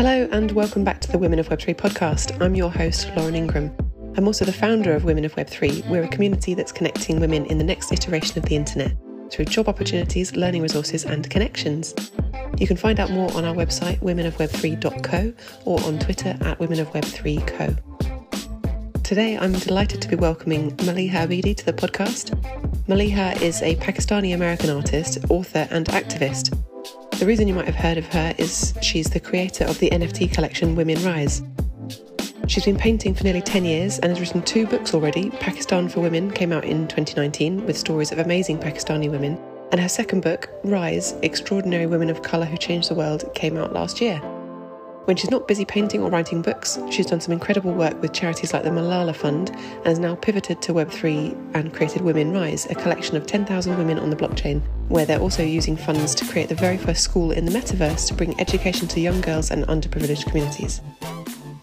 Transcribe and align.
Hello, 0.00 0.24
and 0.32 0.50
welcome 0.52 0.82
back 0.82 1.02
to 1.02 1.12
the 1.12 1.18
Women 1.18 1.38
of 1.38 1.50
Web3 1.50 1.76
podcast. 1.76 2.40
I'm 2.40 2.54
your 2.54 2.70
host, 2.70 3.14
Lauren 3.18 3.34
Ingram. 3.34 3.70
I'm 4.16 4.26
also 4.26 4.46
the 4.46 4.52
founder 4.52 4.94
of 4.94 5.04
Women 5.04 5.26
of 5.26 5.34
Web3. 5.34 5.86
We're 5.90 6.04
a 6.04 6.08
community 6.08 6.54
that's 6.54 6.72
connecting 6.72 7.20
women 7.20 7.44
in 7.44 7.58
the 7.58 7.64
next 7.64 7.92
iteration 7.92 8.38
of 8.38 8.46
the 8.46 8.56
internet 8.56 8.96
through 9.30 9.44
job 9.44 9.68
opportunities, 9.68 10.34
learning 10.34 10.62
resources, 10.62 11.04
and 11.04 11.28
connections. 11.28 11.94
You 12.56 12.66
can 12.66 12.78
find 12.78 12.98
out 12.98 13.10
more 13.10 13.30
on 13.34 13.44
our 13.44 13.54
website, 13.54 14.00
womenofweb3.co, 14.00 15.34
or 15.66 15.84
on 15.84 15.98
Twitter 15.98 16.30
at 16.30 16.58
womenofweb3co. 16.58 19.02
Today, 19.04 19.36
I'm 19.36 19.52
delighted 19.52 20.00
to 20.00 20.08
be 20.08 20.16
welcoming 20.16 20.74
Maliha 20.78 21.26
Abidi 21.26 21.54
to 21.54 21.66
the 21.66 21.74
podcast. 21.74 22.30
Maliha 22.86 23.42
is 23.42 23.60
a 23.60 23.76
Pakistani 23.76 24.34
American 24.34 24.70
artist, 24.70 25.18
author, 25.28 25.68
and 25.70 25.84
activist. 25.88 26.56
The 27.20 27.26
reason 27.26 27.46
you 27.46 27.52
might 27.52 27.66
have 27.66 27.74
heard 27.74 27.98
of 27.98 28.06
her 28.14 28.34
is 28.38 28.72
she's 28.80 29.10
the 29.10 29.20
creator 29.20 29.64
of 29.64 29.78
the 29.78 29.90
NFT 29.90 30.32
collection 30.32 30.74
Women 30.74 31.04
Rise. 31.04 31.42
She's 32.46 32.64
been 32.64 32.78
painting 32.78 33.14
for 33.14 33.24
nearly 33.24 33.42
10 33.42 33.66
years 33.66 33.98
and 33.98 34.08
has 34.10 34.18
written 34.18 34.40
two 34.40 34.66
books 34.66 34.94
already. 34.94 35.28
Pakistan 35.28 35.90
for 35.90 36.00
Women 36.00 36.30
came 36.30 36.50
out 36.50 36.64
in 36.64 36.88
2019 36.88 37.66
with 37.66 37.76
stories 37.76 38.10
of 38.10 38.20
amazing 38.20 38.58
Pakistani 38.58 39.10
women, 39.10 39.38
and 39.70 39.78
her 39.78 39.88
second 39.88 40.22
book, 40.22 40.48
Rise 40.64 41.12
Extraordinary 41.20 41.84
Women 41.84 42.08
of 42.08 42.22
Colour 42.22 42.46
Who 42.46 42.56
Changed 42.56 42.88
the 42.88 42.94
World, 42.94 43.30
came 43.34 43.58
out 43.58 43.74
last 43.74 44.00
year. 44.00 44.16
When 45.04 45.18
she's 45.18 45.30
not 45.30 45.46
busy 45.46 45.66
painting 45.66 46.00
or 46.00 46.08
writing 46.08 46.40
books, 46.40 46.78
she's 46.90 47.04
done 47.04 47.20
some 47.20 47.32
incredible 47.32 47.74
work 47.74 48.00
with 48.00 48.14
charities 48.14 48.54
like 48.54 48.64
the 48.64 48.70
Malala 48.70 49.14
Fund 49.14 49.50
and 49.50 49.86
has 49.86 49.98
now 49.98 50.14
pivoted 50.14 50.62
to 50.62 50.72
Web3 50.72 51.54
and 51.54 51.74
created 51.74 52.00
Women 52.00 52.32
Rise, 52.32 52.64
a 52.70 52.74
collection 52.74 53.18
of 53.18 53.26
10,000 53.26 53.76
women 53.76 53.98
on 53.98 54.08
the 54.08 54.16
blockchain, 54.16 54.62
where 54.90 55.06
they're 55.06 55.20
also 55.20 55.44
using 55.44 55.76
funds 55.76 56.16
to 56.16 56.24
create 56.24 56.48
the 56.48 56.54
very 56.54 56.76
first 56.76 57.04
school 57.04 57.30
in 57.30 57.44
the 57.44 57.52
metaverse 57.52 58.08
to 58.08 58.14
bring 58.14 58.38
education 58.40 58.88
to 58.88 58.98
young 58.98 59.20
girls 59.20 59.52
and 59.52 59.64
underprivileged 59.68 60.26
communities. 60.26 60.80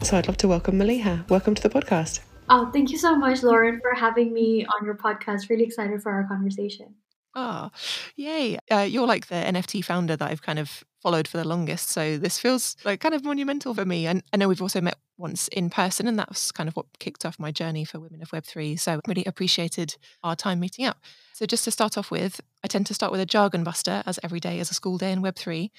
So 0.02 0.18
I'd 0.18 0.28
love 0.28 0.38
to 0.38 0.48
welcome 0.48 0.80
Maliha. 0.80 1.30
Welcome 1.30 1.54
to 1.54 1.62
the 1.62 1.70
podcast. 1.70 2.22
Oh, 2.50 2.72
thank 2.72 2.90
you 2.90 2.98
so 2.98 3.18
much, 3.18 3.44
Lauren, 3.44 3.82
for 3.82 3.94
having 3.94 4.32
me 4.34 4.66
on 4.66 4.86
your 4.86 4.96
podcast. 4.96 5.50
Really 5.50 5.66
excited 5.66 6.02
for 6.02 6.10
our 6.14 6.26
conversation. 6.26 6.96
Oh, 7.36 7.70
yay. 8.16 8.58
Uh, 8.72 8.88
you're 8.90 9.06
like 9.06 9.28
the 9.28 9.36
NFT 9.36 9.84
founder 9.84 10.16
that 10.16 10.32
I've 10.32 10.42
kind 10.42 10.58
of 10.58 10.86
followed 11.02 11.28
for 11.28 11.38
the 11.38 11.48
longest. 11.48 11.90
So 11.90 12.18
this 12.18 12.40
feels 12.40 12.78
like 12.84 13.00
kind 13.00 13.14
of 13.14 13.24
monumental 13.24 13.74
for 13.74 13.86
me. 13.86 14.08
And 14.08 14.24
I 14.34 14.38
know 14.38 14.48
we've 14.48 14.62
also 14.62 14.82
met 14.82 14.98
once 15.18 15.48
in 15.50 15.70
person, 15.70 16.08
and 16.08 16.18
that 16.18 16.30
was 16.30 16.52
kind 16.52 16.68
of 16.68 16.76
what 16.76 16.86
kicked 17.00 17.26
off 17.26 17.40
my 17.40 17.52
journey 17.52 17.86
for 17.86 18.00
Women 18.00 18.22
of 18.22 18.32
Web3. 18.32 18.80
So 18.80 19.02
really 19.08 19.26
appreciated 19.26 19.98
our 20.24 20.36
time 20.36 20.60
meeting 20.60 20.86
up. 20.86 20.98
So 21.34 21.46
just 21.46 21.64
to 21.66 21.72
start 21.72 21.98
off 21.98 22.10
with, 22.10 22.42
I 22.68 22.70
tend 22.70 22.88
to 22.88 22.94
start 22.94 23.14
with 23.14 23.22
a 23.22 23.26
jargon 23.26 23.64
buster, 23.64 24.04
as 24.06 24.20
every 24.22 24.42
day 24.42 24.60
is 24.60 24.70
a 24.70 24.74
school 24.74 24.98
day 24.98 25.14
in 25.14 25.22
Web3. 25.22 25.70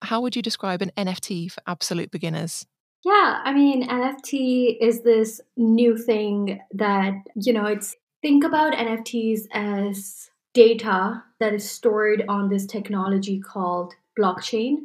How 0.00 0.22
would 0.22 0.34
you 0.34 0.40
describe 0.40 0.80
an 0.80 0.90
NFT 0.96 1.52
for 1.52 1.60
absolute 1.66 2.10
beginners? 2.10 2.64
Yeah, 3.04 3.42
I 3.44 3.52
mean, 3.52 3.86
NFT 3.86 4.78
is 4.80 5.02
this 5.02 5.42
new 5.58 5.98
thing 5.98 6.58
that, 6.72 7.12
you 7.34 7.52
know, 7.52 7.66
it's 7.66 7.94
think 8.22 8.44
about 8.44 8.72
NFTs 8.72 9.40
as 9.52 10.30
data 10.54 11.22
that 11.38 11.52
is 11.52 11.70
stored 11.70 12.24
on 12.30 12.48
this 12.48 12.64
technology 12.64 13.40
called 13.40 13.92
blockchain. 14.18 14.76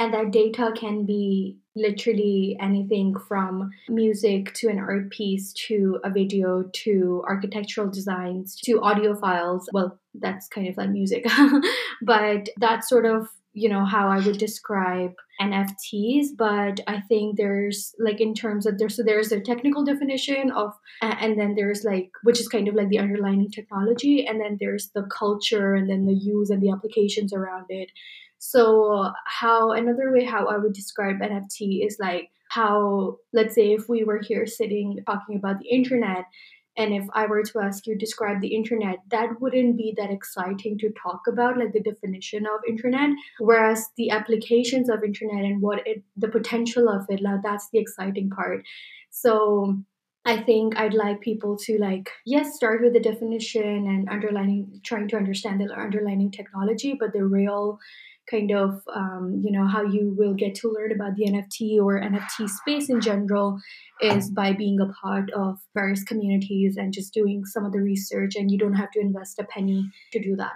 And 0.00 0.14
that 0.14 0.30
data 0.30 0.72
can 0.74 1.04
be 1.04 1.58
literally 1.76 2.56
anything 2.58 3.14
from 3.28 3.70
music 3.90 4.54
to 4.54 4.68
an 4.68 4.78
art 4.78 5.10
piece 5.10 5.52
to 5.68 6.00
a 6.02 6.10
video 6.10 6.64
to 6.72 7.22
architectural 7.28 7.90
designs 7.90 8.58
to 8.64 8.80
audio 8.80 9.14
files. 9.14 9.68
Well, 9.74 10.00
that's 10.14 10.48
kind 10.48 10.68
of 10.68 10.78
like 10.78 10.88
music, 10.88 11.26
but 12.02 12.48
that's 12.56 12.88
sort 12.88 13.04
of 13.04 13.28
you 13.52 13.68
know 13.68 13.84
how 13.84 14.08
i 14.08 14.20
would 14.20 14.38
describe 14.38 15.10
nfts 15.42 16.26
but 16.38 16.78
i 16.86 17.00
think 17.08 17.36
there's 17.36 17.96
like 17.98 18.20
in 18.20 18.32
terms 18.32 18.64
of 18.64 18.78
there's 18.78 18.94
so 18.94 19.02
there's 19.02 19.32
a 19.32 19.40
technical 19.40 19.84
definition 19.84 20.52
of 20.52 20.72
and 21.02 21.38
then 21.38 21.54
there's 21.56 21.82
like 21.84 22.10
which 22.22 22.40
is 22.40 22.48
kind 22.48 22.68
of 22.68 22.74
like 22.74 22.88
the 22.88 22.98
underlying 22.98 23.50
technology. 23.50 24.26
And 24.26 24.40
then 24.40 24.58
there's 24.60 24.90
the 24.94 25.02
culture 25.04 25.74
and 25.74 25.88
then 25.88 26.06
the 26.06 26.14
use 26.14 26.50
and 26.50 26.62
the 26.62 26.70
applications 26.70 27.32
around 27.32 27.66
it 27.68 27.90
so 28.40 29.12
how 29.26 29.70
another 29.72 30.10
way 30.10 30.24
how 30.24 30.46
i 30.46 30.56
would 30.56 30.72
describe 30.72 31.20
nft 31.20 31.86
is 31.86 31.98
like 32.00 32.30
how 32.48 33.16
let's 33.34 33.54
say 33.54 33.72
if 33.72 33.88
we 33.88 34.02
were 34.02 34.20
here 34.20 34.46
sitting 34.46 34.98
talking 35.06 35.36
about 35.36 35.58
the 35.60 35.68
internet 35.68 36.24
and 36.78 36.94
if 36.94 37.04
i 37.12 37.26
were 37.26 37.42
to 37.42 37.60
ask 37.60 37.86
you 37.86 37.96
describe 37.98 38.40
the 38.40 38.54
internet 38.54 38.96
that 39.10 39.38
wouldn't 39.40 39.76
be 39.76 39.92
that 39.98 40.10
exciting 40.10 40.78
to 40.78 40.90
talk 41.02 41.20
about 41.28 41.58
like 41.58 41.72
the 41.72 41.80
definition 41.80 42.46
of 42.46 42.60
internet. 42.66 43.10
Whereas 43.38 43.88
the 43.96 44.10
applications 44.10 44.88
of 44.88 45.04
internet 45.04 45.44
and 45.44 45.60
what 45.60 45.86
it 45.86 46.02
the 46.16 46.28
potential 46.28 46.88
of 46.88 47.04
it 47.08 47.20
like 47.20 47.42
that's 47.42 47.68
the 47.72 47.78
exciting 47.78 48.30
part. 48.30 48.64
So 49.10 49.76
I 50.24 50.36
think 50.42 50.76
I'd 50.76 50.94
like 50.94 51.20
people 51.20 51.56
to 51.64 51.78
like 51.78 52.10
yes 52.26 52.54
start 52.54 52.82
with 52.82 52.92
the 52.92 53.00
definition 53.00 53.86
and 53.86 54.08
underlining 54.08 54.80
trying 54.84 55.08
to 55.08 55.16
understand 55.16 55.60
the 55.60 55.72
underlying 55.72 56.30
technology 56.30 56.96
but 56.98 57.12
the 57.12 57.24
real 57.24 57.78
kind 58.30 58.52
of 58.52 58.82
um, 58.94 59.40
you 59.42 59.50
know 59.50 59.66
how 59.66 59.82
you 59.82 60.14
will 60.16 60.34
get 60.34 60.54
to 60.56 60.70
learn 60.70 60.92
about 60.92 61.16
the 61.16 61.24
nft 61.24 61.78
or 61.82 62.00
nft 62.00 62.48
space 62.48 62.88
in 62.88 63.00
general 63.00 63.58
is 64.00 64.30
by 64.30 64.52
being 64.52 64.80
a 64.80 64.92
part 65.02 65.30
of 65.32 65.58
various 65.74 66.04
communities 66.04 66.76
and 66.76 66.92
just 66.92 67.12
doing 67.12 67.44
some 67.44 67.64
of 67.64 67.72
the 67.72 67.80
research 67.80 68.36
and 68.36 68.50
you 68.50 68.58
don't 68.58 68.74
have 68.74 68.90
to 68.90 69.00
invest 69.00 69.38
a 69.38 69.44
penny 69.44 69.84
to 70.12 70.20
do 70.20 70.36
that. 70.36 70.52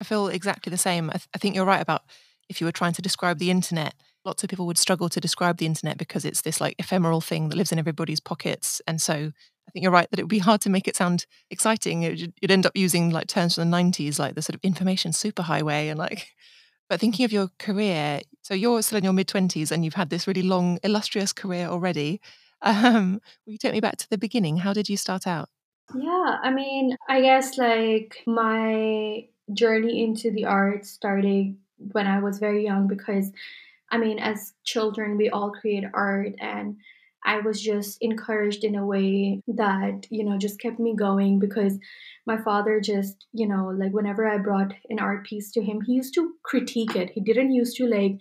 I 0.00 0.04
feel 0.04 0.28
exactly 0.28 0.70
the 0.70 0.78
same. 0.78 1.10
I, 1.10 1.14
th- 1.14 1.28
I 1.34 1.38
think 1.38 1.54
you're 1.54 1.64
right 1.64 1.82
about 1.82 2.02
if 2.48 2.60
you 2.60 2.66
were 2.66 2.72
trying 2.72 2.92
to 2.92 3.02
describe 3.02 3.38
the 3.38 3.50
internet 3.50 3.94
lots 4.24 4.44
of 4.44 4.50
people 4.50 4.66
would 4.66 4.76
struggle 4.76 5.08
to 5.08 5.20
describe 5.20 5.56
the 5.56 5.66
internet 5.66 5.96
because 5.96 6.24
it's 6.24 6.42
this 6.42 6.60
like 6.60 6.74
ephemeral 6.78 7.20
thing 7.20 7.48
that 7.48 7.56
lives 7.56 7.72
in 7.72 7.78
everybody's 7.78 8.20
pockets 8.20 8.82
and 8.86 9.00
so 9.00 9.32
I 9.68 9.70
think 9.70 9.82
you're 9.82 9.92
right 9.92 10.10
that 10.10 10.18
it 10.18 10.22
would 10.22 10.30
be 10.30 10.38
hard 10.50 10.60
to 10.62 10.70
make 10.70 10.88
it 10.88 10.96
sound 10.96 11.26
exciting. 11.50 12.02
You'd 12.02 12.50
end 12.50 12.66
up 12.66 12.72
using 12.74 13.10
like 13.10 13.26
terms 13.26 13.54
from 13.54 13.70
the 13.70 13.76
90s, 13.76 14.18
like 14.18 14.34
the 14.34 14.42
sort 14.42 14.54
of 14.54 14.60
information 14.62 15.12
superhighway 15.12 15.90
and 15.90 15.98
like 15.98 16.28
but 16.88 17.00
thinking 17.00 17.24
of 17.24 17.32
your 17.32 17.48
career, 17.58 18.20
so 18.40 18.54
you're 18.54 18.80
still 18.80 18.98
in 18.98 19.04
your 19.04 19.12
mid 19.12 19.28
20s 19.28 19.70
and 19.70 19.84
you've 19.84 19.94
had 19.94 20.08
this 20.08 20.26
really 20.26 20.42
long, 20.42 20.78
illustrious 20.82 21.34
career 21.34 21.66
already. 21.66 22.20
Um, 22.62 23.20
will 23.46 23.52
you 23.52 23.58
take 23.58 23.72
me 23.74 23.80
back 23.80 23.98
to 23.98 24.10
the 24.10 24.18
beginning? 24.18 24.56
How 24.56 24.72
did 24.72 24.88
you 24.88 24.96
start 24.96 25.26
out? 25.26 25.50
Yeah, 25.94 26.38
I 26.42 26.50
mean, 26.50 26.96
I 27.08 27.20
guess 27.20 27.58
like 27.58 28.22
my 28.26 29.26
journey 29.52 30.02
into 30.02 30.30
the 30.30 30.46
arts 30.46 30.90
started 30.90 31.56
when 31.78 32.06
I 32.06 32.20
was 32.20 32.38
very 32.38 32.64
young 32.64 32.86
because 32.86 33.32
I 33.90 33.98
mean, 33.98 34.18
as 34.18 34.52
children, 34.64 35.16
we 35.16 35.30
all 35.30 35.50
create 35.50 35.84
art 35.94 36.34
and 36.40 36.76
I 37.24 37.40
was 37.40 37.60
just 37.60 37.98
encouraged 38.00 38.64
in 38.64 38.76
a 38.76 38.86
way 38.86 39.42
that, 39.48 40.06
you 40.10 40.24
know, 40.24 40.38
just 40.38 40.60
kept 40.60 40.78
me 40.78 40.94
going 40.94 41.38
because 41.38 41.78
my 42.26 42.36
father 42.36 42.80
just, 42.80 43.26
you 43.32 43.46
know, 43.46 43.68
like 43.76 43.92
whenever 43.92 44.26
I 44.26 44.38
brought 44.38 44.72
an 44.88 44.98
art 44.98 45.26
piece 45.26 45.50
to 45.52 45.62
him, 45.62 45.80
he 45.80 45.94
used 45.94 46.14
to 46.14 46.34
critique 46.42 46.94
it. 46.94 47.10
He 47.10 47.20
didn't 47.20 47.52
used 47.52 47.76
to 47.78 47.86
like 47.86 48.18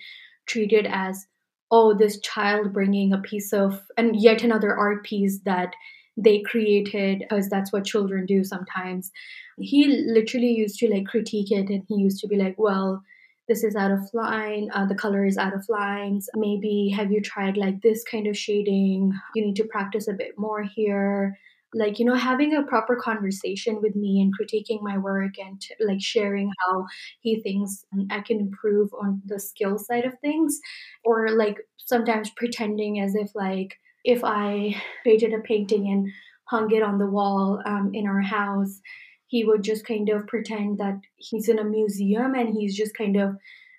treat 0.48 0.74
it 0.74 0.88
as, 0.90 1.28
oh, 1.70 1.94
this 1.94 2.20
child 2.22 2.74
bringing 2.74 3.14
a 3.14 3.20
piece 3.20 3.54
of, 3.54 3.82
and 3.98 4.16
yet 4.16 4.44
another 4.44 4.76
art 4.76 5.04
piece 5.04 5.40
that 5.46 5.74
they 6.16 6.42
created 6.42 7.20
because 7.20 7.50
that's 7.50 7.72
what 7.72 7.86
children 7.86 8.26
do 8.26 8.44
sometimes. 8.44 9.12
He 9.60 9.88
literally 9.88 10.52
used 10.54 10.80
to 10.80 10.90
like 10.90 11.06
critique 11.06 11.52
it 11.52 11.70
and 11.70 11.84
he 11.88 11.96
used 11.96 12.20
to 12.22 12.28
be 12.28 12.38
like, 12.38 12.56
well, 12.58 13.04
this 13.48 13.64
is 13.64 13.76
out 13.76 13.92
of 13.92 14.00
line, 14.14 14.70
uh, 14.74 14.86
the 14.86 14.96
color 14.96 15.26
is 15.26 15.38
out 15.38 15.54
of 15.54 15.66
lines. 15.70 16.30
Maybe 16.36 16.94
have 16.96 17.12
you 17.12 17.22
tried 17.22 17.58
like 17.58 17.82
this 17.82 18.04
kind 18.04 18.28
of 18.28 18.38
shading? 18.38 19.14
You 19.36 19.46
need 19.46 19.56
to 19.58 19.64
practice 19.66 20.08
a 20.08 20.14
bit 20.14 20.38
more 20.38 20.64
here. 20.64 21.38
Like, 21.74 22.00
you 22.00 22.06
know, 22.06 22.16
having 22.16 22.56
a 22.56 22.64
proper 22.64 22.96
conversation 22.96 23.82
with 23.82 23.96
me 23.96 24.22
and 24.22 24.34
critiquing 24.38 24.82
my 24.82 24.98
work 24.98 25.34
and 25.38 25.62
like 25.86 26.02
sharing 26.02 26.50
how 26.66 26.86
he 27.20 27.42
thinks 27.42 27.86
I 28.10 28.22
can 28.22 28.40
improve 28.40 28.90
on 28.94 29.22
the 29.26 29.40
skill 29.40 29.78
side 29.78 30.06
of 30.06 30.14
things. 30.20 30.60
Or 31.04 31.30
like 31.30 31.58
sometimes 31.78 32.30
pretending 32.32 33.00
as 33.00 33.16
if, 33.16 33.32
like, 33.36 33.78
if 34.06 34.24
I 34.24 34.82
created 35.04 35.34
a 35.34 35.40
painting 35.40 35.88
and 35.90 36.08
hung 36.46 36.72
it 36.74 36.82
on 36.82 36.98
the 36.98 37.08
wall 37.08 37.62
um, 37.66 37.92
in 37.94 38.08
our 38.08 38.22
house, 38.22 38.80
he 39.28 39.44
would 39.44 39.64
just 39.64 39.86
kind 39.86 40.10
of 40.10 40.28
pretend 40.28 40.78
that 40.80 41.00
he's 41.16 41.50
in 41.50 41.60
a 41.60 41.64
museum 41.64 42.34
and 42.34 42.54
he's 42.54 42.76
just 42.76 42.96
kind 42.96 43.16
of 43.18 43.36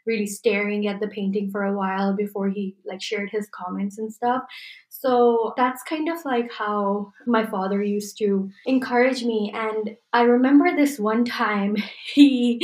really 0.06 0.26
staring 0.26 0.86
at 0.86 1.00
the 1.00 1.08
painting 1.08 1.50
for 1.50 1.64
a 1.64 1.76
while 1.76 2.16
before 2.16 2.48
he 2.48 2.74
like 2.86 3.02
shared 3.02 3.28
his 3.30 3.48
comments 3.52 3.98
and 3.98 4.12
stuff 4.12 4.42
so 4.88 5.52
that's 5.56 5.82
kind 5.82 6.08
of 6.08 6.24
like 6.24 6.50
how 6.50 7.12
my 7.26 7.44
father 7.44 7.82
used 7.82 8.16
to 8.16 8.50
encourage 8.64 9.22
me 9.22 9.52
and 9.54 9.96
i 10.14 10.22
remember 10.22 10.74
this 10.74 10.98
one 10.98 11.24
time 11.24 11.76
he 12.14 12.58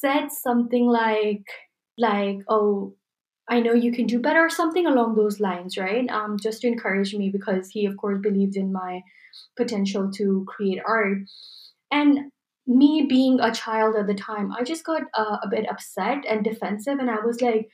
said 0.00 0.28
something 0.32 0.86
like 0.86 1.44
like 1.98 2.38
oh 2.48 2.94
I 3.50 3.58
know 3.58 3.72
you 3.72 3.90
can 3.90 4.06
do 4.06 4.20
better 4.20 4.46
or 4.46 4.48
something 4.48 4.86
along 4.86 5.16
those 5.16 5.40
lines, 5.40 5.76
right? 5.76 6.08
Um, 6.08 6.36
just 6.40 6.60
to 6.60 6.68
encourage 6.68 7.14
me 7.14 7.30
because 7.30 7.68
he, 7.68 7.84
of 7.84 7.96
course, 7.96 8.20
believed 8.22 8.56
in 8.56 8.72
my 8.72 9.02
potential 9.56 10.08
to 10.12 10.46
create 10.46 10.80
art. 10.86 11.18
And 11.90 12.30
me 12.66 13.06
being 13.08 13.40
a 13.40 13.52
child 13.52 13.96
at 13.96 14.06
the 14.06 14.14
time, 14.14 14.52
I 14.52 14.62
just 14.62 14.84
got 14.84 15.02
uh, 15.14 15.38
a 15.42 15.48
bit 15.48 15.68
upset 15.68 16.24
and 16.28 16.44
defensive. 16.44 16.98
And 16.98 17.10
I 17.10 17.20
was 17.24 17.40
like, 17.40 17.68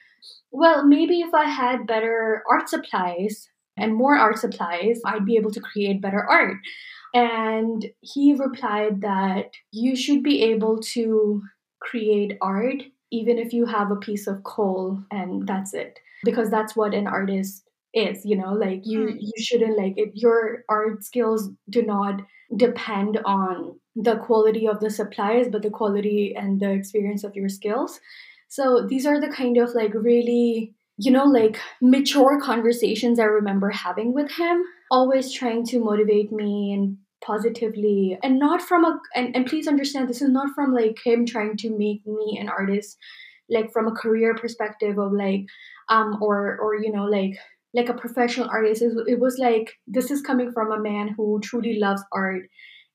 well, 0.50 0.86
maybe 0.86 1.20
if 1.20 1.34
I 1.34 1.44
had 1.44 1.86
better 1.86 2.42
art 2.50 2.68
supplies 2.68 3.48
and 3.76 3.94
more 3.94 4.16
art 4.16 4.38
supplies, 4.38 5.00
I'd 5.04 5.26
be 5.26 5.36
able 5.36 5.50
to 5.52 5.60
create 5.60 6.00
better 6.00 6.24
art. 6.24 6.56
And 7.14 7.86
he 8.00 8.34
replied 8.34 9.02
that 9.02 9.50
you 9.70 9.96
should 9.96 10.22
be 10.22 10.42
able 10.44 10.80
to 10.94 11.42
create 11.80 12.36
art 12.40 12.82
even 13.12 13.38
if 13.38 13.52
you 13.52 13.66
have 13.66 13.90
a 13.90 13.96
piece 13.96 14.26
of 14.26 14.42
coal 14.42 14.98
and 15.10 15.46
that's 15.46 15.74
it 15.74 15.98
because 16.24 16.50
that's 16.50 16.74
what 16.74 16.94
an 16.94 17.06
artist 17.06 17.62
is 17.94 18.24
you 18.24 18.36
know 18.36 18.52
like 18.52 18.80
you 18.84 19.00
mm. 19.00 19.16
you 19.18 19.32
shouldn't 19.38 19.78
like 19.78 19.94
it 19.96 20.10
your 20.14 20.64
art 20.68 21.04
skills 21.04 21.48
do 21.70 21.82
not 21.82 22.20
depend 22.56 23.18
on 23.24 23.78
the 23.96 24.16
quality 24.16 24.68
of 24.68 24.80
the 24.80 24.90
supplies 24.90 25.48
but 25.50 25.62
the 25.62 25.70
quality 25.70 26.34
and 26.36 26.60
the 26.60 26.70
experience 26.70 27.24
of 27.24 27.34
your 27.34 27.48
skills. 27.48 28.00
So 28.48 28.86
these 28.88 29.06
are 29.06 29.20
the 29.20 29.28
kind 29.28 29.56
of 29.56 29.74
like 29.74 29.92
really 29.94 30.74
you 30.98 31.10
know 31.10 31.24
like 31.24 31.58
mature 31.82 32.40
conversations 32.40 33.20
i 33.20 33.24
remember 33.24 33.68
having 33.68 34.14
with 34.14 34.30
him 34.30 34.64
always 34.90 35.30
trying 35.30 35.62
to 35.62 35.78
motivate 35.78 36.32
me 36.32 36.72
and 36.72 36.96
positively 37.22 38.18
and 38.22 38.38
not 38.38 38.62
from 38.62 38.82
a 38.82 38.98
and, 39.14 39.36
and 39.36 39.44
please 39.44 39.68
understand 39.68 40.08
this 40.08 40.22
is 40.22 40.30
not 40.30 40.54
from 40.54 40.72
like 40.72 40.96
him 41.04 41.26
trying 41.26 41.54
to 41.54 41.68
make 41.68 42.06
me 42.06 42.38
an 42.40 42.48
artist 42.48 42.96
like 43.50 43.70
from 43.72 43.86
a 43.86 43.94
career 43.94 44.34
perspective 44.34 44.98
of 44.98 45.12
like 45.12 45.44
um 45.90 46.16
or 46.22 46.58
or 46.58 46.76
you 46.76 46.90
know 46.90 47.04
like 47.04 47.36
like 47.74 47.88
a 47.90 47.94
professional 47.94 48.48
artist. 48.48 48.82
It 49.06 49.20
was 49.20 49.38
like 49.38 49.74
this 49.86 50.10
is 50.10 50.22
coming 50.22 50.50
from 50.50 50.72
a 50.72 50.80
man 50.80 51.14
who 51.16 51.40
truly 51.42 51.78
loves 51.78 52.02
art 52.12 52.48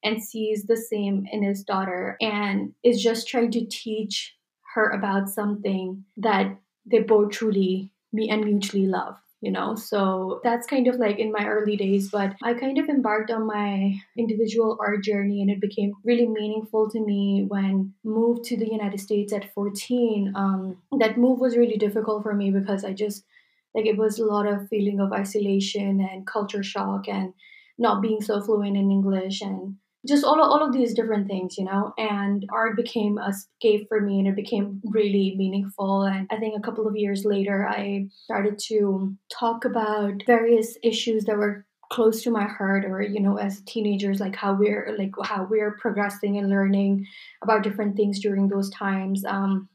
and 0.03 0.24
sees 0.24 0.63
the 0.63 0.77
same 0.77 1.25
in 1.31 1.44
his 1.44 1.63
daughter 1.63 2.18
and 2.21 2.74
is 2.83 3.01
just 3.01 3.27
trying 3.27 3.51
to 3.51 3.65
teach 3.65 4.36
her 4.74 4.89
about 4.89 5.30
something 5.30 6.03
that 6.18 6.57
they 6.86 7.00
both 7.00 7.31
truly 7.31 7.92
me 8.13 8.30
and 8.30 8.45
mutually 8.45 8.88
love 8.88 9.15
you 9.42 9.51
know? 9.51 9.75
So 9.75 10.39
that's 10.44 10.68
kind 10.68 10.88
of 10.88 10.95
like 10.95 11.18
in 11.18 11.31
my 11.31 11.48
early 11.48 11.75
days 11.75 12.09
but 12.09 12.36
i 12.44 12.53
kind 12.53 12.77
of 12.77 12.88
embarked 12.88 13.31
on 13.31 13.45
my 13.45 14.00
individual 14.18 14.77
art 14.80 15.03
journey 15.03 15.42
and 15.42 15.50
it 15.50 15.59
became 15.59 15.94
really 16.06 16.27
meaningful 16.27 16.89
to 16.89 17.00
me 17.00 17.45
when 17.48 17.94
moved 18.03 18.44
to 18.45 18.57
the 18.57 18.69
united 18.69 19.00
states 19.00 19.33
at 19.33 19.53
14 19.53 20.33
um, 20.36 20.77
that 21.00 21.18
move 21.18 21.39
was 21.39 21.57
really 21.57 21.77
difficult 21.77 22.24
for 22.24 22.33
me 22.33 22.51
because 22.51 22.86
i 22.86 22.94
just 22.94 23.25
like 23.74 23.86
it 23.86 23.98
was 23.98 24.19
a 24.19 24.25
lot 24.25 24.45
of 24.45 24.68
feeling 24.69 25.00
of 25.00 25.12
isolation 25.12 26.01
and 26.01 26.27
culture 26.27 26.63
shock 26.63 27.07
and 27.07 27.33
not 27.77 28.01
being 28.01 28.21
so 28.21 28.42
fluent 28.42 28.77
in 28.77 28.92
english 28.92 29.42
and 29.42 29.75
just 30.07 30.24
all 30.24 30.42
of, 30.42 30.50
all 30.50 30.65
of 30.65 30.74
these 30.74 30.94
different 30.94 31.27
things, 31.27 31.57
you 31.57 31.65
know. 31.65 31.94
And 31.98 32.45
art 32.51 32.75
became 32.75 33.18
a 33.18 33.30
escape 33.30 33.88
for 33.88 34.01
me, 34.01 34.19
and 34.19 34.27
it 34.27 34.36
became 34.36 34.81
really 34.86 35.36
meaningful. 35.38 36.03
And 36.03 36.27
I 36.31 36.38
think 36.38 36.57
a 36.57 36.62
couple 36.62 36.88
of 36.88 36.95
years 36.95 37.24
later, 37.25 37.68
I 37.68 38.07
started 38.24 38.59
to 38.68 39.15
talk 39.31 39.65
about 39.65 40.24
various 40.25 40.77
issues 40.83 41.25
that 41.25 41.38
were 41.38 41.65
close 41.92 42.24
to 42.24 42.31
my 42.31 42.45
heart 42.45 42.86
or 42.86 43.01
you 43.01 43.19
know 43.19 43.38
as 43.38 43.62
teenagers 43.68 44.21
like 44.21 44.33
how 44.33 44.53
we're 44.53 44.95
like 44.98 45.12
how 45.24 45.45
we're 45.50 45.75
progressing 45.75 46.38
and 46.38 46.50
learning 46.50 47.06
about 47.44 47.63
different 47.63 47.98
things 47.98 48.21
during 48.21 48.48
those 48.48 48.69
times 48.69 49.25
um, 49.25 49.68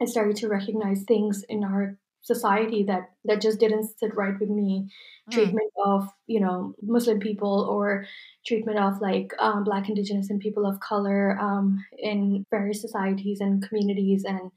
i 0.00 0.04
started 0.04 0.36
to 0.36 0.46
recognize 0.46 1.02
things 1.02 1.44
in 1.48 1.64
our 1.64 1.98
society 2.24 2.82
that 2.82 3.10
that 3.24 3.40
just 3.40 3.60
didn't 3.60 3.88
sit 3.98 4.14
right 4.16 4.38
with 4.40 4.50
me. 4.50 4.88
Mm. 5.28 5.32
treatment 5.32 5.72
of 5.82 6.08
you 6.26 6.38
know 6.38 6.74
muslim 6.82 7.18
people 7.18 7.62
or 7.62 8.04
treatment 8.46 8.78
of 8.78 9.00
like 9.00 9.32
um, 9.38 9.64
black 9.64 9.88
indigenous 9.88 10.28
and 10.28 10.38
people 10.38 10.66
of 10.66 10.80
color 10.80 11.38
um, 11.40 11.82
in 11.96 12.44
various 12.50 12.82
societies 12.82 13.40
and 13.40 13.66
communities 13.66 14.24
and 14.24 14.50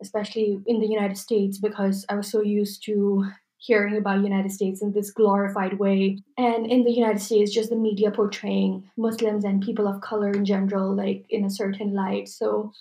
especially 0.00 0.60
in 0.66 0.78
the 0.78 0.86
united 0.86 1.18
states 1.18 1.58
because 1.58 2.06
i 2.08 2.14
was 2.14 2.30
so 2.30 2.40
used 2.40 2.84
to 2.84 3.24
hearing 3.58 3.96
about 3.96 4.22
united 4.22 4.50
states 4.52 4.82
in 4.82 4.92
this 4.92 5.10
glorified 5.12 5.78
way. 5.78 6.18
And 6.36 6.66
in 6.70 6.84
the 6.84 6.92
united 6.92 7.20
states 7.20 7.52
just 7.52 7.70
the 7.70 7.76
media 7.76 8.10
portraying 8.10 8.90
muslims 8.96 9.44
and 9.44 9.62
people 9.62 9.88
of 9.88 10.00
color 10.00 10.30
in 10.30 10.44
general 10.44 10.94
like 10.94 11.24
in 11.30 11.44
a 11.44 11.50
certain 11.50 11.94
light. 11.94 12.28
So 12.28 12.72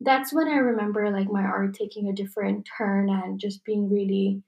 that's 0.00 0.32
when 0.32 0.48
I 0.48 0.56
remember 0.56 1.10
like 1.10 1.30
my 1.30 1.42
art 1.42 1.74
taking 1.74 2.08
a 2.08 2.12
different 2.12 2.68
turn 2.76 3.10
and 3.10 3.40
just 3.40 3.64
being 3.64 3.90
really 3.90 4.42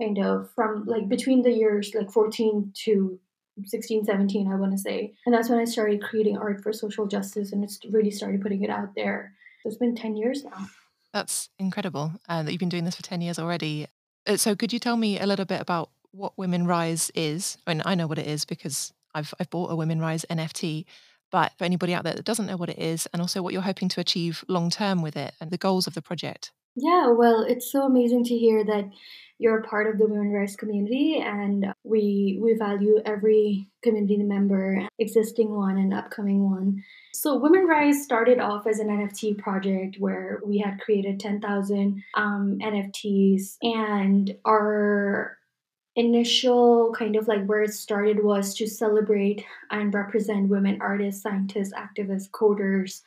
kind 0.00 0.18
of 0.18 0.50
from 0.54 0.84
like 0.86 1.08
between 1.08 1.42
the 1.42 1.50
years 1.50 1.92
like 1.94 2.10
14 2.10 2.72
to 2.84 3.18
16 3.64 4.04
17 4.04 4.52
i 4.52 4.56
want 4.56 4.72
to 4.72 4.78
say. 4.78 5.14
And 5.24 5.34
that's 5.34 5.48
when 5.48 5.58
i 5.58 5.64
started 5.64 6.02
creating 6.02 6.36
art 6.36 6.62
for 6.62 6.72
social 6.72 7.06
justice 7.06 7.52
and 7.52 7.64
it's 7.64 7.78
really 7.90 8.10
started 8.10 8.42
putting 8.42 8.62
it 8.62 8.70
out 8.70 8.94
there. 8.94 9.32
So 9.62 9.68
it's 9.68 9.78
been 9.78 9.96
10 9.96 10.16
years 10.16 10.44
now. 10.44 10.66
That's 11.12 11.48
incredible 11.58 12.12
uh, 12.28 12.42
that 12.42 12.52
you've 12.52 12.60
been 12.60 12.68
doing 12.68 12.84
this 12.84 12.96
for 12.96 13.02
10 13.02 13.22
years 13.22 13.38
already. 13.38 13.86
Uh, 14.26 14.36
so 14.36 14.54
could 14.54 14.72
you 14.72 14.78
tell 14.78 14.96
me 14.96 15.18
a 15.18 15.26
little 15.26 15.46
bit 15.46 15.60
about 15.60 15.90
what 16.10 16.36
women 16.36 16.66
rise 16.66 17.10
is? 17.14 17.58
I 17.66 17.74
mean 17.74 17.82
i 17.84 17.94
know 17.94 18.06
what 18.06 18.18
it 18.18 18.26
is 18.26 18.44
because 18.44 18.92
i've, 19.14 19.32
I've 19.40 19.50
bought 19.50 19.70
a 19.70 19.76
women 19.76 20.00
rise 20.00 20.24
nft 20.30 20.84
but 21.30 21.52
for 21.58 21.64
anybody 21.64 21.94
out 21.94 22.04
there 22.04 22.14
that 22.14 22.24
doesn't 22.24 22.46
know 22.46 22.56
what 22.56 22.68
it 22.68 22.78
is 22.78 23.06
and 23.12 23.20
also 23.20 23.42
what 23.42 23.52
you're 23.52 23.62
hoping 23.62 23.88
to 23.88 24.00
achieve 24.00 24.44
long 24.48 24.70
term 24.70 25.02
with 25.02 25.16
it 25.16 25.34
and 25.40 25.50
the 25.50 25.58
goals 25.58 25.86
of 25.86 25.94
the 25.94 26.02
project. 26.02 26.52
Yeah, 26.76 27.08
well, 27.08 27.42
it's 27.42 27.72
so 27.72 27.84
amazing 27.84 28.24
to 28.24 28.36
hear 28.36 28.62
that 28.64 28.90
you're 29.38 29.58
a 29.58 29.62
part 29.66 29.86
of 29.86 29.98
the 29.98 30.06
Women 30.06 30.30
Rise 30.30 30.56
community 30.56 31.22
and 31.24 31.66
we 31.84 32.38
we 32.42 32.54
value 32.54 33.00
every 33.04 33.68
community 33.82 34.18
member, 34.18 34.86
existing 34.98 35.54
one 35.54 35.78
and 35.78 35.92
upcoming 35.92 36.50
one. 36.50 36.82
So 37.14 37.36
Women 37.36 37.66
Rise 37.66 38.02
started 38.02 38.40
off 38.40 38.66
as 38.66 38.78
an 38.78 38.88
NFT 38.88 39.38
project 39.38 39.96
where 39.98 40.40
we 40.44 40.58
had 40.58 40.80
created 40.80 41.18
10,000 41.18 42.02
um, 42.14 42.58
NFTs 42.62 43.56
and 43.62 44.34
our 44.44 45.38
initial 45.96 46.92
kind 46.92 47.16
of 47.16 47.26
like 47.26 47.44
where 47.46 47.62
it 47.62 47.72
started 47.72 48.22
was 48.22 48.54
to 48.54 48.66
celebrate 48.66 49.44
and 49.70 49.92
represent 49.94 50.48
women 50.48 50.78
artists, 50.80 51.22
scientists, 51.22 51.72
activists, 51.72 52.30
coders, 52.30 53.02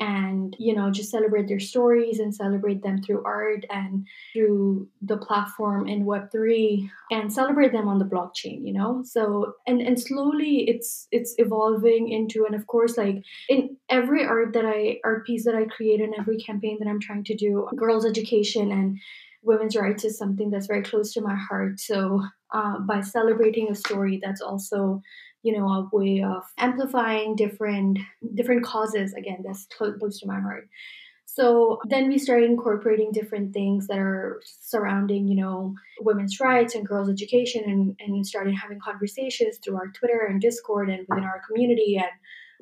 and 0.00 0.56
you 0.58 0.74
know 0.74 0.90
just 0.90 1.10
celebrate 1.10 1.46
their 1.46 1.60
stories 1.60 2.18
and 2.20 2.34
celebrate 2.34 2.82
them 2.82 3.02
through 3.02 3.22
art 3.24 3.64
and 3.68 4.06
through 4.32 4.88
the 5.02 5.16
platform 5.18 5.86
in 5.86 6.06
web3 6.06 6.88
and 7.10 7.32
celebrate 7.32 7.70
them 7.72 7.86
on 7.86 7.98
the 7.98 8.04
blockchain 8.04 8.66
you 8.66 8.72
know? 8.72 9.02
So 9.04 9.54
and 9.66 9.80
and 9.80 10.00
slowly 10.00 10.68
it's 10.68 11.06
it's 11.12 11.34
evolving 11.38 12.08
into 12.08 12.46
and 12.46 12.54
of 12.54 12.66
course 12.66 12.96
like 12.96 13.22
in 13.48 13.76
every 13.90 14.24
art 14.24 14.54
that 14.54 14.64
i 14.64 14.98
art 15.04 15.26
piece 15.26 15.44
that 15.44 15.54
i 15.54 15.64
create 15.64 16.00
and 16.00 16.14
every 16.18 16.38
campaign 16.38 16.78
that 16.80 16.88
i'm 16.88 17.00
trying 17.00 17.24
to 17.24 17.34
do 17.34 17.68
girls 17.76 18.06
education 18.06 18.72
and 18.72 18.98
women's 19.42 19.76
rights 19.76 20.04
is 20.04 20.18
something 20.18 20.50
that's 20.50 20.66
very 20.66 20.82
close 20.82 21.12
to 21.14 21.20
my 21.20 21.34
heart. 21.34 21.80
So 21.80 22.22
uh, 22.52 22.80
by 22.80 23.00
celebrating 23.00 23.70
a 23.70 23.74
story, 23.74 24.20
that's 24.22 24.40
also 24.40 25.02
you 25.42 25.56
know 25.56 25.66
a 25.68 25.88
way 25.92 26.22
of 26.22 26.42
amplifying 26.58 27.36
different 27.36 27.98
different 28.34 28.64
causes. 28.64 29.14
Again, 29.14 29.42
that's 29.44 29.66
close 29.76 30.20
to 30.20 30.26
my 30.26 30.40
heart. 30.40 30.68
So 31.26 31.78
then 31.88 32.08
we 32.08 32.18
started 32.18 32.50
incorporating 32.50 33.12
different 33.12 33.52
things 33.52 33.86
that 33.86 33.98
are 33.98 34.42
surrounding, 34.44 35.28
you 35.28 35.36
know, 35.36 35.74
women's 36.00 36.40
rights 36.40 36.74
and 36.74 36.84
girls' 36.84 37.08
education 37.08 37.62
and, 37.66 37.94
and 38.00 38.26
started 38.26 38.56
having 38.60 38.80
conversations 38.80 39.58
through 39.58 39.76
our 39.76 39.92
Twitter 39.92 40.26
and 40.28 40.40
Discord 40.40 40.90
and 40.90 41.06
within 41.08 41.22
our 41.22 41.40
community. 41.46 41.96
And, 41.98 42.10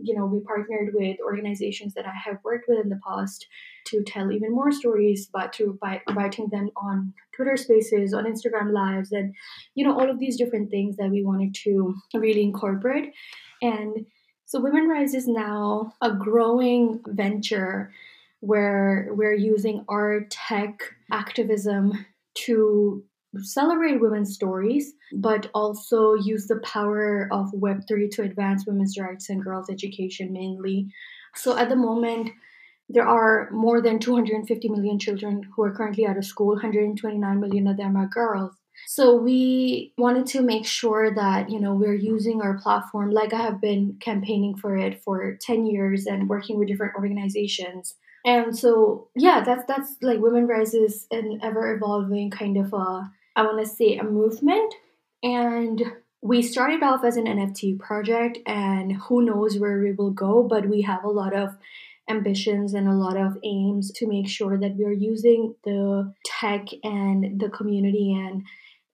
you 0.01 0.15
know, 0.15 0.27
we 0.27 0.41
partnered 0.41 0.95
with 0.95 1.19
organizations 1.21 1.95
that 1.95 2.07
I 2.07 2.13
have 2.25 2.39
worked 2.45 2.67
with 2.69 2.81
in 2.81 2.89
the 2.89 3.01
past 3.07 3.47
to 3.87 4.03
tell 4.03 4.31
even 4.33 4.53
more 4.53 4.73
stories, 4.73 5.29
but 5.33 5.55
through 5.55 5.79
by 5.81 6.01
inviting 6.09 6.49
them 6.49 6.71
on 6.77 7.15
Twitter 7.35 7.57
Spaces, 7.57 8.15
on 8.15 8.25
Instagram 8.25 8.73
Lives, 8.73 9.13
and 9.13 9.35
you 9.75 9.85
know 9.85 9.99
all 9.99 10.11
of 10.11 10.19
these 10.19 10.37
different 10.37 10.71
things 10.71 10.97
that 10.97 11.11
we 11.11 11.25
wanted 11.25 11.55
to 11.65 11.95
really 12.15 12.43
incorporate. 12.43 13.13
And 13.63 14.07
so, 14.47 14.61
Women 14.61 14.89
Rise 14.89 15.15
is 15.15 15.29
now 15.29 15.93
a 16.01 16.13
growing 16.13 17.01
venture 17.07 17.93
where 18.41 19.09
we're 19.11 19.35
using 19.35 19.85
our 19.89 20.27
tech, 20.31 20.81
activism 21.11 22.07
to 22.35 23.03
celebrate 23.43 24.01
women's 24.01 24.35
stories, 24.35 24.95
but 25.13 25.51
also 25.55 26.15
use 26.15 26.47
the 26.47 26.61
power 26.61 27.29
of 27.31 27.53
Web3 27.53 28.11
to 28.13 28.23
advance 28.23 28.67
women's 28.67 28.99
rights 28.99 29.29
and 29.29 29.43
girls' 29.43 29.71
education 29.71 30.33
mainly. 30.33 30.89
So 31.35 31.57
at 31.57 31.69
the 31.69 31.77
moment, 31.77 32.31
there 32.89 33.07
are 33.07 33.51
more 33.51 33.83
than 33.83 33.99
250 33.99 34.69
million 34.69 34.99
children 34.99 35.43
who 35.55 35.63
are 35.63 35.75
currently 35.75 36.07
out 36.07 36.17
of 36.17 36.25
school, 36.25 36.55
129 36.55 37.41
million 37.41 37.67
of 37.67 37.77
them 37.77 37.97
are 37.97 38.07
girls. 38.07 38.55
So 38.87 39.17
we 39.17 39.93
wanted 39.99 40.27
to 40.27 40.43
make 40.43 40.65
sure 40.65 41.15
that, 41.15 41.51
you 41.51 41.61
know, 41.61 41.75
we're 41.75 41.95
using 41.95 42.41
our 42.41 42.59
platform 42.59 43.11
like 43.11 43.35
I 43.35 43.43
have 43.43 43.61
been 43.61 43.99
campaigning 44.01 44.57
for 44.57 44.77
it 44.77 45.03
for 45.03 45.37
10 45.43 45.67
years 45.67 46.07
and 46.07 46.29
working 46.29 46.59
with 46.59 46.69
different 46.69 46.95
organizations. 46.95 47.97
And 48.25 48.57
so 48.57 49.09
yeah, 49.15 49.43
that's 49.45 49.65
that's 49.67 49.97
like 50.03 50.21
Women 50.21 50.47
Rises 50.47 51.07
an 51.11 51.41
ever 51.43 51.75
evolving 51.75 52.31
kind 52.31 52.57
of 52.57 52.73
a 52.73 53.11
I 53.39 53.43
want 53.43 53.65
to 53.65 53.73
say 53.73 53.97
a 53.97 54.03
movement 54.03 54.75
and 55.23 55.81
we 56.21 56.43
started 56.43 56.83
off 56.83 57.05
as 57.05 57.17
an 57.17 57.27
NFT 57.27 57.79
project 57.79 58.39
and 58.47 58.93
who 58.95 59.25
knows 59.25 59.57
where 59.61 59.79
we 59.79 59.93
will 59.93 60.11
go, 60.11 60.43
but 60.43 60.69
we 60.69 60.83
have 60.83 61.05
a 61.05 61.09
lot 61.09 61.37
of 61.37 61.57
ambitions 62.11 62.75
and 62.75 62.89
a 62.89 62.95
lot 62.95 63.17
of 63.17 63.39
aims 63.45 63.93
to 63.93 64.09
make 64.09 64.29
sure 64.29 64.59
that 64.59 64.75
we 64.77 64.85
are 64.85 64.91
using 64.91 65.55
the 65.63 66.13
tech 66.25 66.67
and 66.83 67.41
the 67.41 67.49
community 67.49 68.13
and 68.13 68.43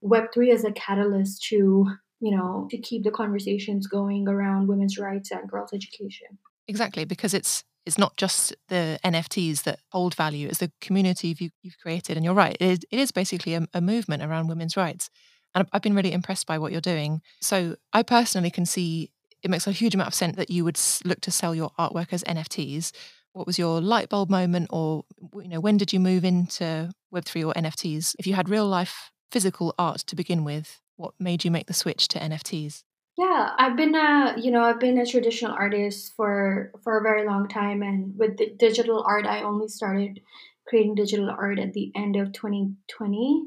Web3 0.05 0.53
as 0.53 0.65
a 0.65 0.73
catalyst 0.73 1.43
to, 1.45 1.87
you 2.21 2.37
know, 2.37 2.69
to 2.71 2.77
keep 2.77 3.03
the 3.03 3.11
conversations 3.11 3.87
going 3.87 4.29
around 4.29 4.69
women's 4.69 4.99
rights 4.99 5.31
and 5.31 5.49
girls' 5.49 5.73
education. 5.73 6.37
Exactly, 6.69 7.07
because 7.07 7.33
it's 7.33 7.65
it's 7.87 7.99
not 7.99 8.17
just 8.17 8.55
the 8.69 8.99
NFTs 9.05 9.65
that 9.65 9.81
hold 9.93 10.15
value, 10.15 10.49
it's 10.49 10.59
the 10.59 10.73
community 10.81 11.37
you, 11.39 11.51
have 11.65 11.79
created. 11.79 12.17
And 12.17 12.25
you're 12.25 12.35
right, 12.35 12.57
it 12.61 12.67
is, 12.67 12.79
it 12.91 12.99
is 12.99 13.13
basically 13.13 13.55
a, 13.55 13.67
a 13.75 13.81
movement 13.81 14.23
around 14.23 14.49
women's 14.49 14.77
rights. 14.77 15.11
And 15.55 15.69
I've 15.73 15.83
been 15.83 15.95
really 15.95 16.13
impressed 16.13 16.47
by 16.47 16.59
what 16.59 16.73
you're 16.73 16.81
doing. 16.81 17.21
So 17.41 17.77
I 17.93 18.03
personally 18.03 18.51
can 18.51 18.67
see 18.67 19.11
it 19.43 19.51
makes 19.51 19.67
a 19.67 19.73
huge 19.73 19.95
amount 19.95 20.09
of 20.09 20.15
sense 20.15 20.37
that 20.37 20.51
you 20.51 20.65
would 20.65 20.81
look 21.05 21.21
to 21.21 21.31
sell 21.31 21.55
your 21.55 21.71
artwork 21.79 22.13
as 22.13 22.25
NFTs. 22.25 22.93
What 23.35 23.47
was 23.47 23.59
your 23.59 23.81
light 23.81 24.09
bulb 24.09 24.31
moment, 24.31 24.69
or 24.71 25.05
you 25.35 25.49
know, 25.49 25.61
when 25.61 25.77
did 25.77 25.93
you 25.93 26.01
move 26.01 26.25
into 26.25 26.91
Web 27.11 27.25
three 27.25 27.45
or 27.45 27.53
NFTs? 27.53 28.15
If 28.19 28.27
you 28.27 28.35
had 28.35 28.49
real 28.49 28.67
life 28.67 29.11
physical 29.31 29.75
art 29.79 29.99
to 30.07 30.17
begin 30.17 30.45
with, 30.45 30.81
what 30.97 31.13
made 31.19 31.45
you 31.45 31.51
make 31.51 31.67
the 31.67 31.75
switch 31.75 32.09
to 32.09 32.19
NFTs? 32.19 32.85
Yeah, 33.17 33.51
I've 33.59 33.77
been 33.77 33.95
a 33.95 34.35
you 34.39 34.51
know 34.51 34.63
I've 34.65 34.81
been 34.81 34.99
a 34.99 35.07
traditional 35.07 35.53
artist 35.53 36.15
for 36.17 36.73
for 36.83 36.99
a 36.99 37.03
very 37.03 37.25
long 37.27 37.49
time, 37.49 37.83
and 37.83 38.17
with 38.19 38.37
the 38.39 38.51
digital 38.59 39.05
art, 39.07 39.25
I 39.27 39.43
only 39.43 39.69
started 39.69 40.21
creating 40.67 40.97
digital 40.97 41.31
art 41.31 41.59
at 41.61 41.75
the 41.75 41.93
end 41.95 42.17
of 42.17 42.33
2020. 42.33 43.45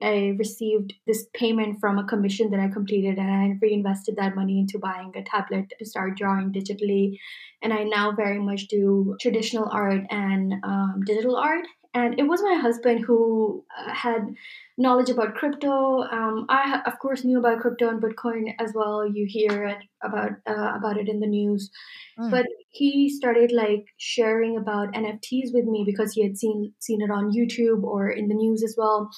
I 0.00 0.36
received 0.38 0.94
this 1.08 1.26
payment 1.34 1.80
from 1.80 1.98
a 1.98 2.04
commission 2.06 2.50
that 2.50 2.60
I 2.60 2.68
completed, 2.68 3.18
and 3.18 3.28
I 3.28 3.58
reinvested 3.60 4.14
that 4.16 4.36
money 4.36 4.60
into 4.60 4.78
buying 4.78 5.12
a 5.16 5.24
tablet 5.24 5.72
to 5.76 5.84
start 5.84 6.16
drawing 6.16 6.52
digitally. 6.52 7.18
And 7.60 7.72
I 7.72 7.82
now 7.82 8.12
very 8.12 8.38
much 8.38 8.68
do 8.68 9.16
traditional 9.20 9.68
art 9.72 10.02
and 10.10 10.54
um, 10.62 11.02
digital 11.04 11.34
art. 11.36 11.66
And 11.94 12.18
it 12.18 12.24
was 12.24 12.42
my 12.42 12.54
husband 12.54 13.04
who 13.04 13.64
uh, 13.76 13.92
had 13.92 14.34
knowledge 14.76 15.08
about 15.08 15.34
crypto. 15.34 16.02
Um, 16.02 16.44
I, 16.48 16.82
of 16.84 16.98
course, 16.98 17.24
knew 17.24 17.38
about 17.38 17.60
crypto 17.60 17.88
and 17.88 18.00
Bitcoin 18.00 18.54
as 18.58 18.72
well. 18.74 19.06
You 19.06 19.26
hear 19.26 19.64
it 19.64 19.78
about 20.02 20.32
uh, 20.46 20.74
about 20.76 20.98
it 20.98 21.08
in 21.08 21.20
the 21.20 21.26
news, 21.26 21.70
mm. 22.18 22.30
but 22.30 22.46
he 22.68 23.08
started 23.08 23.52
like 23.52 23.86
sharing 23.96 24.58
about 24.58 24.92
NFTs 24.92 25.54
with 25.54 25.64
me 25.64 25.84
because 25.86 26.12
he 26.12 26.22
had 26.22 26.36
seen 26.36 26.74
seen 26.78 27.00
it 27.00 27.10
on 27.10 27.32
YouTube 27.32 27.82
or 27.82 28.10
in 28.10 28.28
the 28.28 28.34
news 28.34 28.62
as 28.62 28.74
well 28.76 29.10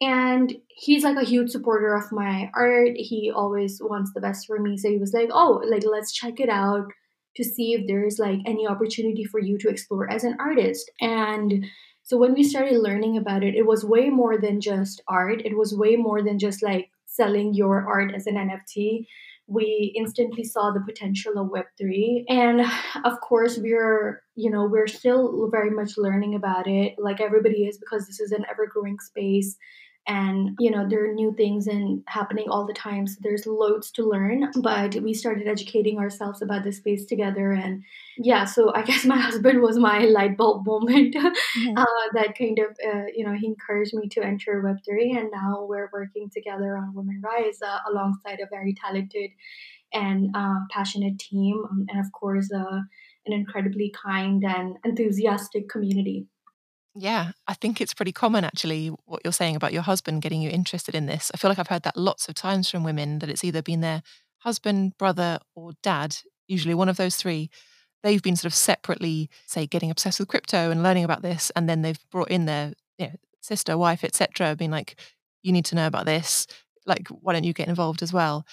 and 0.00 0.54
he's 0.68 1.04
like 1.04 1.16
a 1.16 1.24
huge 1.24 1.50
supporter 1.50 1.94
of 1.94 2.10
my 2.10 2.50
art 2.54 2.92
he 2.94 3.30
always 3.34 3.80
wants 3.82 4.10
the 4.14 4.20
best 4.20 4.46
for 4.46 4.58
me 4.58 4.76
so 4.76 4.88
he 4.88 4.98
was 4.98 5.12
like 5.12 5.28
oh 5.32 5.62
like 5.68 5.84
let's 5.84 6.12
check 6.12 6.40
it 6.40 6.48
out 6.48 6.90
to 7.40 7.48
see 7.48 7.74
if 7.74 7.86
there's 7.86 8.18
like 8.18 8.40
any 8.46 8.66
opportunity 8.66 9.24
for 9.24 9.40
you 9.40 9.58
to 9.58 9.68
explore 9.68 10.10
as 10.10 10.24
an 10.24 10.36
artist. 10.38 10.90
And 11.00 11.66
so 12.02 12.16
when 12.16 12.34
we 12.34 12.42
started 12.42 12.78
learning 12.78 13.16
about 13.16 13.42
it 13.42 13.54
it 13.54 13.66
was 13.66 13.84
way 13.84 14.10
more 14.10 14.38
than 14.38 14.60
just 14.60 15.02
art. 15.08 15.42
It 15.44 15.56
was 15.56 15.74
way 15.74 15.96
more 15.96 16.22
than 16.22 16.38
just 16.38 16.62
like 16.62 16.90
selling 17.06 17.54
your 17.54 17.86
art 17.88 18.14
as 18.14 18.26
an 18.26 18.36
nft 18.36 19.06
we 19.50 19.92
instantly 19.96 20.44
saw 20.44 20.70
the 20.70 20.80
potential 20.80 21.32
of 21.36 21.48
web3 21.48 22.24
and 22.28 22.60
of 23.04 23.20
course 23.20 23.58
we're 23.58 24.22
you 24.36 24.48
know 24.48 24.64
we're 24.64 24.86
still 24.86 25.48
very 25.50 25.70
much 25.70 25.98
learning 25.98 26.36
about 26.36 26.68
it 26.68 26.94
like 26.98 27.20
everybody 27.20 27.64
is 27.64 27.76
because 27.76 28.06
this 28.06 28.20
is 28.20 28.30
an 28.30 28.44
ever 28.48 28.66
growing 28.66 28.98
space 29.00 29.56
and 30.06 30.56
you 30.58 30.70
know 30.70 30.88
there 30.88 31.04
are 31.04 31.12
new 31.12 31.32
things 31.36 31.66
and 31.66 32.02
happening 32.06 32.46
all 32.48 32.66
the 32.66 32.72
time 32.72 33.06
so 33.06 33.16
there's 33.20 33.46
loads 33.46 33.90
to 33.90 34.08
learn 34.08 34.50
but 34.62 34.94
we 34.96 35.12
started 35.12 35.46
educating 35.46 35.98
ourselves 35.98 36.40
about 36.40 36.64
this 36.64 36.78
space 36.78 37.04
together 37.04 37.52
and 37.52 37.82
yeah 38.16 38.44
so 38.44 38.74
i 38.74 38.82
guess 38.88 39.04
my 39.04 39.18
husband 39.18 39.60
was 39.60 39.78
my 39.78 40.00
light 40.00 40.36
bulb 40.36 40.66
moment 40.66 41.14
mm-hmm. 41.14 41.76
uh, 41.76 41.84
that 42.14 42.36
kind 42.36 42.58
of 42.58 42.70
uh, 42.86 43.04
you 43.14 43.24
know 43.24 43.34
he 43.34 43.46
encouraged 43.46 43.94
me 43.94 44.08
to 44.08 44.22
enter 44.22 44.62
web3 44.62 45.18
and 45.18 45.30
now 45.30 45.66
we're 45.68 45.90
working 45.92 46.30
together 46.30 46.76
on 46.76 46.94
women 46.94 47.20
rise 47.22 47.58
uh, 47.62 47.78
alongside 47.90 48.40
a 48.40 48.48
very 48.50 48.74
talented 48.74 49.30
and 49.92 50.30
uh, 50.34 50.60
passionate 50.70 51.18
team 51.18 51.62
um, 51.70 51.84
and 51.88 52.00
of 52.00 52.10
course 52.12 52.50
uh, 52.52 52.80
an 53.26 53.32
incredibly 53.32 53.92
kind 54.02 54.44
and 54.44 54.76
enthusiastic 54.84 55.68
community 55.68 56.26
yeah, 57.00 57.32
I 57.48 57.54
think 57.54 57.80
it's 57.80 57.94
pretty 57.94 58.12
common 58.12 58.44
actually 58.44 58.88
what 59.06 59.22
you're 59.24 59.32
saying 59.32 59.56
about 59.56 59.72
your 59.72 59.82
husband 59.82 60.20
getting 60.20 60.42
you 60.42 60.50
interested 60.50 60.94
in 60.94 61.06
this. 61.06 61.30
I 61.32 61.38
feel 61.38 61.50
like 61.50 61.58
I've 61.58 61.68
heard 61.68 61.82
that 61.84 61.96
lots 61.96 62.28
of 62.28 62.34
times 62.34 62.70
from 62.70 62.84
women 62.84 63.20
that 63.20 63.30
it's 63.30 63.42
either 63.42 63.62
been 63.62 63.80
their 63.80 64.02
husband, 64.38 64.96
brother, 64.98 65.38
or 65.54 65.72
dad, 65.82 66.18
usually 66.46 66.74
one 66.74 66.90
of 66.90 66.98
those 66.98 67.16
three. 67.16 67.48
They've 68.02 68.22
been 68.22 68.36
sort 68.36 68.52
of 68.52 68.54
separately, 68.54 69.30
say, 69.46 69.66
getting 69.66 69.90
obsessed 69.90 70.18
with 70.18 70.28
crypto 70.28 70.70
and 70.70 70.82
learning 70.82 71.04
about 71.04 71.22
this, 71.22 71.50
and 71.56 71.68
then 71.68 71.80
they've 71.80 71.98
brought 72.10 72.30
in 72.30 72.44
their 72.44 72.74
you 72.98 73.06
know, 73.06 73.12
sister, 73.40 73.78
wife, 73.78 74.04
etc., 74.04 74.54
being 74.54 74.70
like, 74.70 75.00
"You 75.42 75.52
need 75.52 75.64
to 75.66 75.74
know 75.74 75.86
about 75.86 76.04
this. 76.04 76.46
Like, 76.84 77.08
why 77.08 77.32
don't 77.32 77.44
you 77.44 77.54
get 77.54 77.68
involved 77.68 78.02
as 78.02 78.12
well?" 78.12 78.46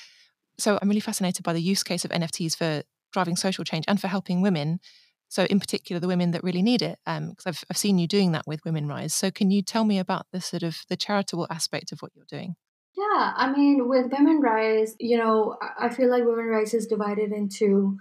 So 0.57 0.79
I'm 0.81 0.87
really 0.87 1.01
fascinated 1.01 1.43
by 1.43 1.53
the 1.53 1.61
use 1.61 1.83
case 1.83 2.05
of 2.05 2.11
NFTs 2.11 2.55
for 2.55 2.83
driving 3.11 3.35
social 3.35 3.65
change 3.65 3.85
and 3.87 3.99
for 3.99 4.07
helping 4.07 4.41
women 4.41 4.79
so 5.29 5.45
in 5.45 5.59
particular 5.59 5.99
the 5.99 6.07
women 6.07 6.31
that 6.31 6.43
really 6.43 6.61
need 6.61 6.81
it 6.81 6.97
because 7.05 7.17
um, 7.17 7.35
I've, 7.45 7.63
I've 7.69 7.77
seen 7.77 7.97
you 7.97 8.07
doing 8.07 8.31
that 8.31 8.47
with 8.47 8.63
women 8.65 8.87
rise. 8.87 9.13
So 9.13 9.31
can 9.31 9.51
you 9.51 9.61
tell 9.61 9.83
me 9.83 9.99
about 9.99 10.25
the 10.31 10.41
sort 10.41 10.63
of 10.63 10.77
the 10.89 10.97
charitable 10.97 11.47
aspect 11.49 11.91
of 11.91 11.99
what 11.99 12.11
you're 12.15 12.25
doing? 12.29 12.55
Yeah 12.95 13.33
i 13.35 13.51
mean 13.51 13.87
with 13.87 14.11
women 14.11 14.41
rise 14.41 14.95
you 14.99 15.17
know 15.17 15.55
i 15.79 15.87
feel 15.87 16.09
like 16.09 16.23
women 16.25 16.45
rise 16.45 16.73
is 16.73 16.87
divided 16.87 17.31
into 17.31 17.97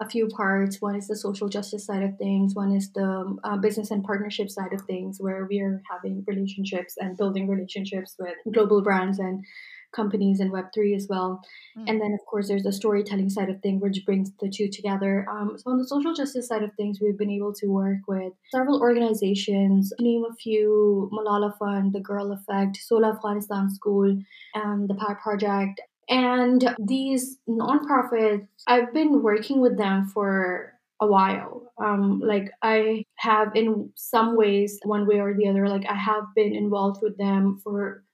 a 0.00 0.08
few 0.08 0.28
parts. 0.28 0.80
One 0.80 0.96
is 0.96 1.06
the 1.06 1.16
social 1.16 1.48
justice 1.48 1.84
side 1.84 2.02
of 2.02 2.16
things 2.16 2.54
one 2.54 2.72
is 2.72 2.90
the 2.92 3.36
uh, 3.44 3.56
business 3.58 3.90
and 3.90 4.02
partnership 4.02 4.48
side 4.50 4.72
of 4.72 4.80
things 4.82 5.18
where 5.20 5.46
we 5.48 5.60
are 5.60 5.82
having 5.90 6.24
relationships 6.26 6.94
and 6.98 7.16
building 7.16 7.48
relationships 7.48 8.16
with 8.18 8.36
global 8.52 8.82
brands 8.82 9.18
and 9.18 9.44
companies 9.92 10.40
in 10.40 10.50
Web3 10.50 10.96
as 10.96 11.06
well. 11.08 11.40
Mm. 11.78 11.84
And 11.88 12.00
then, 12.00 12.12
of 12.12 12.24
course, 12.26 12.48
there's 12.48 12.62
the 12.62 12.72
storytelling 12.72 13.30
side 13.30 13.50
of 13.50 13.60
things, 13.60 13.82
which 13.82 14.04
brings 14.04 14.30
the 14.40 14.48
two 14.48 14.68
together. 14.68 15.26
Um, 15.30 15.56
so, 15.56 15.70
on 15.70 15.78
the 15.78 15.86
social 15.86 16.14
justice 16.14 16.48
side 16.48 16.62
of 16.62 16.72
things, 16.74 16.98
we've 17.00 17.18
been 17.18 17.30
able 17.30 17.52
to 17.54 17.66
work 17.66 18.00
with 18.08 18.32
several 18.50 18.80
organizations, 18.80 19.92
name 20.00 20.24
a 20.24 20.34
few 20.34 21.10
Malala 21.12 21.56
Fund, 21.58 21.92
the 21.92 22.00
Girl 22.00 22.32
Effect, 22.32 22.76
Sola 22.76 23.14
Afghanistan 23.14 23.70
School, 23.70 24.18
and 24.54 24.88
the 24.88 24.94
Pad 24.94 25.18
Project. 25.22 25.80
And 26.08 26.74
these 26.78 27.38
nonprofits, 27.48 28.48
I've 28.66 28.92
been 28.92 29.22
working 29.22 29.60
with 29.60 29.78
them 29.78 30.08
for 30.08 30.74
a 31.00 31.06
while. 31.06 31.72
Um, 31.82 32.20
like 32.20 32.50
I 32.62 33.04
have 33.16 33.54
in 33.54 33.90
some 33.94 34.36
ways, 34.36 34.78
one 34.84 35.06
way 35.06 35.20
or 35.20 35.34
the 35.34 35.48
other, 35.48 35.68
like 35.68 35.86
I 35.88 35.94
have 35.94 36.24
been 36.34 36.54
involved 36.54 37.00
with 37.02 37.16
them 37.16 37.58
for 37.62 38.04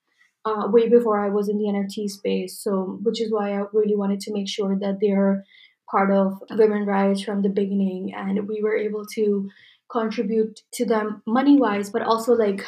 uh, 0.47 0.69
way 0.69 0.89
before 0.89 1.19
I 1.19 1.29
was 1.29 1.49
in 1.49 1.59
the 1.59 1.65
NFT 1.65 2.09
space. 2.09 2.59
So, 2.63 2.99
which 3.03 3.21
is 3.21 3.33
why 3.33 3.53
I 3.53 3.65
really 3.73 3.97
wanted 3.97 4.21
to 4.21 4.33
make 4.33 4.49
sure 4.49 4.79
that 4.79 4.99
they're 5.01 5.45
part 5.91 6.13
of 6.13 6.41
Women 6.51 6.87
Rise 6.87 7.23
from 7.23 7.43
the 7.43 7.49
beginning, 7.49 8.13
and 8.17 8.49
we 8.49 8.63
were 8.63 8.77
able 8.77 9.05
to 9.15 9.51
contribute 9.91 10.61
to 10.75 10.87
them 10.87 11.23
money 11.27 11.59
wise, 11.59 11.91
but 11.91 12.03
also 12.03 12.33
like, 12.33 12.65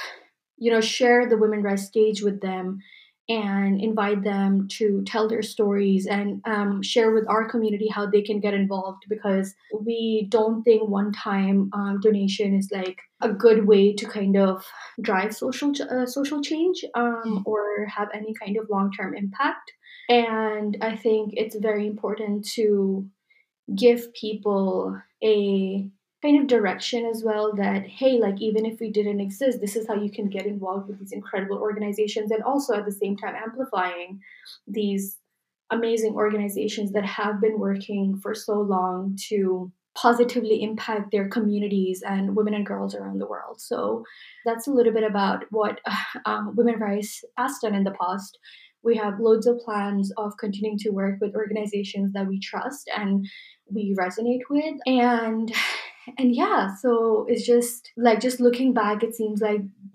you 0.57 0.73
know, 0.73 0.81
share 0.81 1.29
the 1.29 1.39
Women 1.39 1.63
Rise 1.63 1.87
stage 1.87 2.23
with 2.23 2.41
them 2.41 2.79
and 3.29 3.81
invite 3.81 4.25
them 4.25 4.67
to 4.69 5.03
tell 5.07 5.29
their 5.29 5.43
stories 5.43 6.07
and 6.07 6.41
um, 6.47 6.83
share 6.83 7.13
with 7.13 7.29
our 7.29 7.49
community 7.49 7.89
how 7.89 8.07
they 8.07 8.23
can 8.23 8.41
get 8.41 8.55
involved 8.55 9.05
because 9.09 9.55
we 9.85 10.27
don't 10.31 10.63
think 10.63 10.89
one 10.89 11.13
time 11.13 11.69
um, 11.75 12.01
donation 12.01 12.55
is 12.55 12.71
like 12.73 12.99
a 13.21 13.29
good 13.29 13.67
way 13.67 13.93
to 13.93 14.07
kind 14.07 14.37
of 14.37 14.65
drive 15.03 15.35
social 15.35 15.73
uh, 15.91 16.07
social 16.07 16.43
change 16.43 16.85
um, 16.95 17.23
mm. 17.27 17.43
or 17.45 17.87
have 17.87 18.09
any 18.15 18.33
kind 18.35 18.57
of 18.57 18.71
long 18.71 18.91
term 18.93 19.15
impact 19.15 19.73
and 20.09 20.79
i 20.81 20.97
think 20.97 21.35
it's 21.37 21.57
very 21.57 21.87
important 21.87 22.47
to 22.47 23.07
give 23.77 24.13
people 24.15 24.99
a 25.23 25.91
kind 26.23 26.41
of 26.41 26.49
direction 26.49 27.07
as 27.07 27.23
well 27.25 27.55
that 27.55 27.87
hey 27.87 28.19
like 28.19 28.41
even 28.41 28.67
if 28.67 28.81
we 28.81 28.91
didn't 28.91 29.21
exist 29.21 29.61
this 29.61 29.77
is 29.77 29.87
how 29.87 29.95
you 29.95 30.11
can 30.11 30.29
get 30.29 30.47
involved 30.47 30.89
with 30.89 30.99
these 30.99 31.13
incredible 31.13 31.59
organizations 31.59 32.31
and 32.33 32.43
also 32.43 32.75
at 32.75 32.85
the 32.85 32.93
same 32.93 33.17
time 33.17 33.35
amplifying 33.37 34.21
these 34.67 35.19
amazing 35.71 36.15
organizations 36.15 36.93
that 36.93 37.05
have 37.05 37.41
been 37.41 37.59
working 37.59 38.19
for 38.19 38.35
so 38.35 38.61
long 38.61 39.17
to 39.29 39.71
positively 39.95 40.63
impact 40.63 41.11
their 41.11 41.29
communities 41.29 42.03
and 42.07 42.37
women 42.37 42.55
and 42.55 42.65
girls 42.65 42.95
around 42.95 43.19
the 43.19 43.27
world. 43.27 43.61
So 43.61 44.05
that's 44.45 44.69
a 44.69 44.71
little 44.71 44.93
bit 44.93 45.03
about 45.03 45.45
what 45.51 45.81
um, 46.27 46.55
women 46.57 46.79
rise 46.79 47.21
has 47.37 47.59
done 47.61 47.75
in 47.75 47.85
the 47.85 47.95
past. 48.01 48.39
We 48.85 48.97
have 48.97 49.19
loads 49.19 49.47
of 49.47 49.59
plans 49.59 50.13
of 50.17 50.37
continuing 50.39 50.79
to 50.79 50.91
work 50.91 51.17
with 51.21 51.35
organizations 51.35 52.13
that 52.13 52.29
we 52.29 52.39
trust 52.39 52.89
and 52.97 53.27
we 53.71 53.95
resonate 53.99 54.43
with 54.49 54.77
and 54.87 55.53
and 56.17 56.35
yeah 56.35 56.75
so 56.77 57.27
it's 57.29 57.45
just 57.47 57.91
like 57.97 58.21
just 58.21 58.41
looking 58.41 58.73
back 58.73 59.03
it 59.03 59.15
seems 59.15 59.41
like 59.41 59.61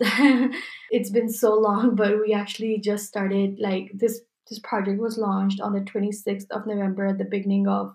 it's 0.90 1.10
been 1.10 1.28
so 1.28 1.54
long 1.54 1.94
but 1.94 2.20
we 2.20 2.32
actually 2.32 2.78
just 2.78 3.06
started 3.06 3.56
like 3.58 3.90
this 3.94 4.20
this 4.50 4.58
project 4.58 5.00
was 5.00 5.16
launched 5.16 5.60
on 5.60 5.72
the 5.72 5.80
26th 5.80 6.50
of 6.50 6.66
november 6.66 7.06
at 7.06 7.18
the 7.18 7.24
beginning 7.24 7.66
of 7.66 7.94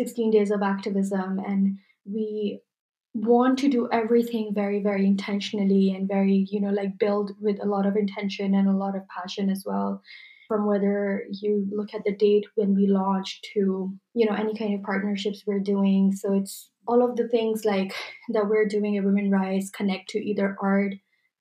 16 0.00 0.30
days 0.30 0.50
of 0.50 0.62
activism. 0.62 1.38
And 1.38 1.78
we 2.06 2.60
want 3.12 3.58
to 3.58 3.68
do 3.68 3.88
everything 3.92 4.52
very 4.54 4.80
very 4.80 5.04
intentionally 5.04 5.90
and 5.90 6.06
very 6.06 6.46
you 6.48 6.60
know 6.60 6.70
like 6.70 6.96
build 6.96 7.32
with 7.40 7.58
a 7.60 7.66
lot 7.66 7.84
of 7.84 7.96
intention 7.96 8.54
and 8.54 8.68
a 8.68 8.80
lot 8.84 8.96
of 8.96 9.08
passion 9.08 9.50
as 9.50 9.64
well. 9.66 10.02
From 10.48 10.66
whether 10.66 11.24
you 11.30 11.68
look 11.70 11.92
at 11.94 12.02
the 12.04 12.14
date 12.14 12.46
when 12.54 12.74
we 12.74 12.86
launched 12.86 13.46
to 13.54 13.92
you 14.14 14.26
know 14.26 14.34
any 14.34 14.56
kind 14.56 14.74
of 14.74 14.82
partnerships 14.82 15.42
we're 15.46 15.60
doing. 15.74 16.12
So 16.12 16.32
it's 16.32 16.70
all 16.90 17.08
of 17.08 17.16
the 17.16 17.28
things 17.28 17.64
like 17.64 17.94
that 18.30 18.48
we're 18.48 18.66
doing 18.66 18.96
at 18.96 19.04
women 19.04 19.30
rise 19.30 19.70
connect 19.70 20.08
to 20.10 20.18
either 20.18 20.56
art 20.60 20.94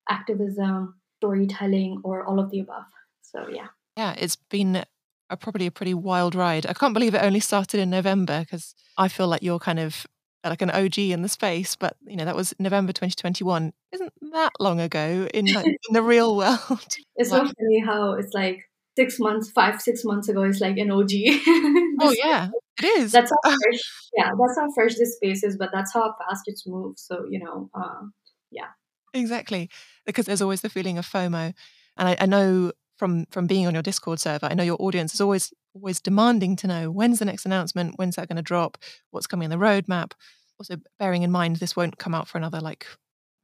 activism 0.07 0.95
storytelling 1.17 1.99
or 2.03 2.23
all 2.25 2.39
of 2.39 2.51
the 2.51 2.59
above 2.59 2.85
so 3.21 3.47
yeah 3.49 3.67
yeah 3.97 4.13
it's 4.17 4.35
been 4.35 4.83
a, 5.29 5.37
probably 5.37 5.65
a 5.65 5.71
pretty 5.71 5.93
wild 5.93 6.35
ride 6.35 6.67
i 6.67 6.73
can't 6.73 6.93
believe 6.93 7.15
it 7.15 7.23
only 7.23 7.39
started 7.39 7.79
in 7.79 7.89
november 7.89 8.41
because 8.41 8.75
i 8.97 9.07
feel 9.07 9.27
like 9.27 9.41
you're 9.41 9.59
kind 9.59 9.79
of 9.79 10.05
like 10.43 10.61
an 10.61 10.69
OG 10.69 10.97
in 10.99 11.21
the 11.21 11.27
space, 11.27 11.75
but 11.75 11.97
you 12.07 12.15
know 12.15 12.23
that 12.23 12.35
was 12.35 12.53
November 12.59 12.93
2021. 12.93 13.73
Isn't 13.91 14.13
that 14.31 14.53
long 14.57 14.79
ago 14.79 15.27
in, 15.33 15.47
like, 15.47 15.65
in 15.65 15.75
the 15.91 16.01
real 16.01 16.35
world? 16.37 16.95
It's 17.17 17.29
so 17.29 17.39
funny 17.39 17.83
how 17.85 18.13
it's 18.13 18.33
like 18.33 18.68
six 18.99 19.17
months, 19.17 19.49
five 19.51 19.81
six 19.81 20.03
months 20.03 20.27
ago. 20.27 20.43
It's 20.43 20.59
like 20.59 20.77
an 20.77 20.91
OG. 20.91 21.11
oh 22.01 22.13
yeah, 22.17 22.49
it 22.81 22.85
is. 22.85 23.13
That's 23.13 23.31
how 23.31 23.51
fresh. 23.63 23.79
yeah, 24.17 24.31
that's 24.39 24.59
how 24.59 24.67
fresh 24.75 24.95
this 24.95 25.15
space 25.15 25.43
is, 25.43 25.55
but 25.57 25.69
that's 25.71 25.93
how 25.93 26.13
fast 26.19 26.43
it's 26.47 26.67
moved. 26.67 26.99
So 26.99 27.25
you 27.29 27.39
know, 27.39 27.69
uh, 27.73 28.01
yeah, 28.51 28.71
exactly. 29.13 29.69
Because 30.05 30.25
there's 30.25 30.41
always 30.41 30.61
the 30.61 30.69
feeling 30.69 30.97
of 30.97 31.05
FOMO, 31.07 31.53
and 31.97 32.07
I, 32.09 32.17
I 32.19 32.25
know 32.25 32.73
from 32.97 33.25
from 33.31 33.47
being 33.47 33.67
on 33.67 33.73
your 33.73 33.83
Discord 33.83 34.19
server, 34.19 34.47
I 34.47 34.53
know 34.53 34.63
your 34.63 34.81
audience 34.81 35.13
is 35.13 35.21
always 35.21 35.53
always 35.73 36.01
demanding 36.01 36.57
to 36.57 36.67
know 36.67 36.91
when's 36.91 37.19
the 37.19 37.25
next 37.25 37.45
announcement, 37.45 37.93
when's 37.95 38.17
that 38.17 38.27
going 38.27 38.35
to 38.35 38.41
drop, 38.41 38.77
what's 39.11 39.27
coming 39.27 39.51
on 39.51 39.57
the 39.57 39.65
roadmap. 39.65 40.11
Also, 40.59 40.75
bearing 40.99 41.23
in 41.23 41.31
mind 41.31 41.55
this 41.55 41.75
won't 41.75 41.97
come 41.97 42.13
out 42.13 42.27
for 42.27 42.37
another 42.37 42.59
like 42.59 42.85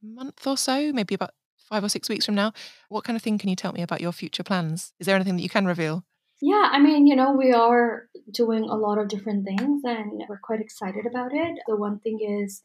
month 0.02 0.46
or 0.46 0.58
so, 0.58 0.92
maybe 0.92 1.14
about 1.14 1.30
five 1.66 1.84
or 1.84 1.88
six 1.88 2.08
weeks 2.08 2.24
from 2.24 2.34
now. 2.34 2.52
What 2.88 3.04
kind 3.04 3.16
of 3.16 3.22
thing 3.22 3.38
can 3.38 3.48
you 3.48 3.56
tell 3.56 3.72
me 3.72 3.82
about 3.82 4.00
your 4.00 4.12
future 4.12 4.42
plans? 4.42 4.92
Is 4.98 5.06
there 5.06 5.16
anything 5.16 5.36
that 5.36 5.42
you 5.42 5.48
can 5.48 5.66
reveal? 5.66 6.04
Yeah, 6.40 6.68
I 6.70 6.78
mean, 6.78 7.06
you 7.06 7.16
know, 7.16 7.32
we 7.32 7.52
are 7.52 8.08
doing 8.30 8.64
a 8.64 8.76
lot 8.76 8.98
of 8.98 9.08
different 9.08 9.46
things 9.46 9.82
and 9.84 10.22
we're 10.28 10.38
quite 10.38 10.60
excited 10.60 11.06
about 11.06 11.32
it. 11.32 11.58
The 11.66 11.76
one 11.76 11.98
thing 12.00 12.18
is 12.20 12.62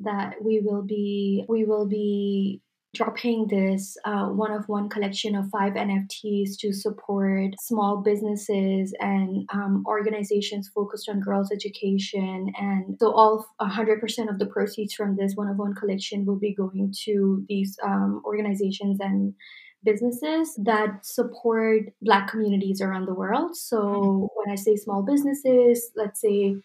that 0.00 0.34
we 0.42 0.60
will 0.60 0.82
be 0.82 1.44
we 1.48 1.64
will 1.64 1.86
be 1.86 2.60
dropping 2.96 3.46
this 3.48 3.96
uh, 4.04 4.26
one 4.26 4.50
of 4.50 4.64
one 4.68 4.88
collection 4.88 5.34
of 5.34 5.50
five 5.50 5.74
NFTs 5.74 6.56
to 6.60 6.72
support 6.72 7.50
small 7.60 8.02
businesses 8.02 8.94
and 9.00 9.46
um, 9.52 9.84
organizations 9.86 10.70
focused 10.74 11.08
on 11.08 11.20
girls' 11.20 11.52
education. 11.52 12.52
And 12.58 12.96
so, 12.98 13.12
all 13.12 13.46
100% 13.60 14.30
of 14.30 14.38
the 14.38 14.46
proceeds 14.46 14.94
from 14.94 15.16
this 15.16 15.34
one 15.34 15.48
of 15.48 15.58
one 15.58 15.74
collection 15.74 16.24
will 16.24 16.38
be 16.38 16.54
going 16.54 16.94
to 17.04 17.44
these 17.48 17.76
um, 17.84 18.22
organizations 18.24 18.98
and 19.00 19.34
businesses 19.84 20.58
that 20.64 21.04
support 21.04 21.82
Black 22.02 22.30
communities 22.30 22.80
around 22.80 23.06
the 23.06 23.14
world. 23.14 23.56
So, 23.56 23.78
mm-hmm. 23.78 24.26
when 24.34 24.50
I 24.50 24.56
say 24.56 24.76
small 24.76 25.02
businesses, 25.02 25.90
let's 25.94 26.20
say 26.20 26.56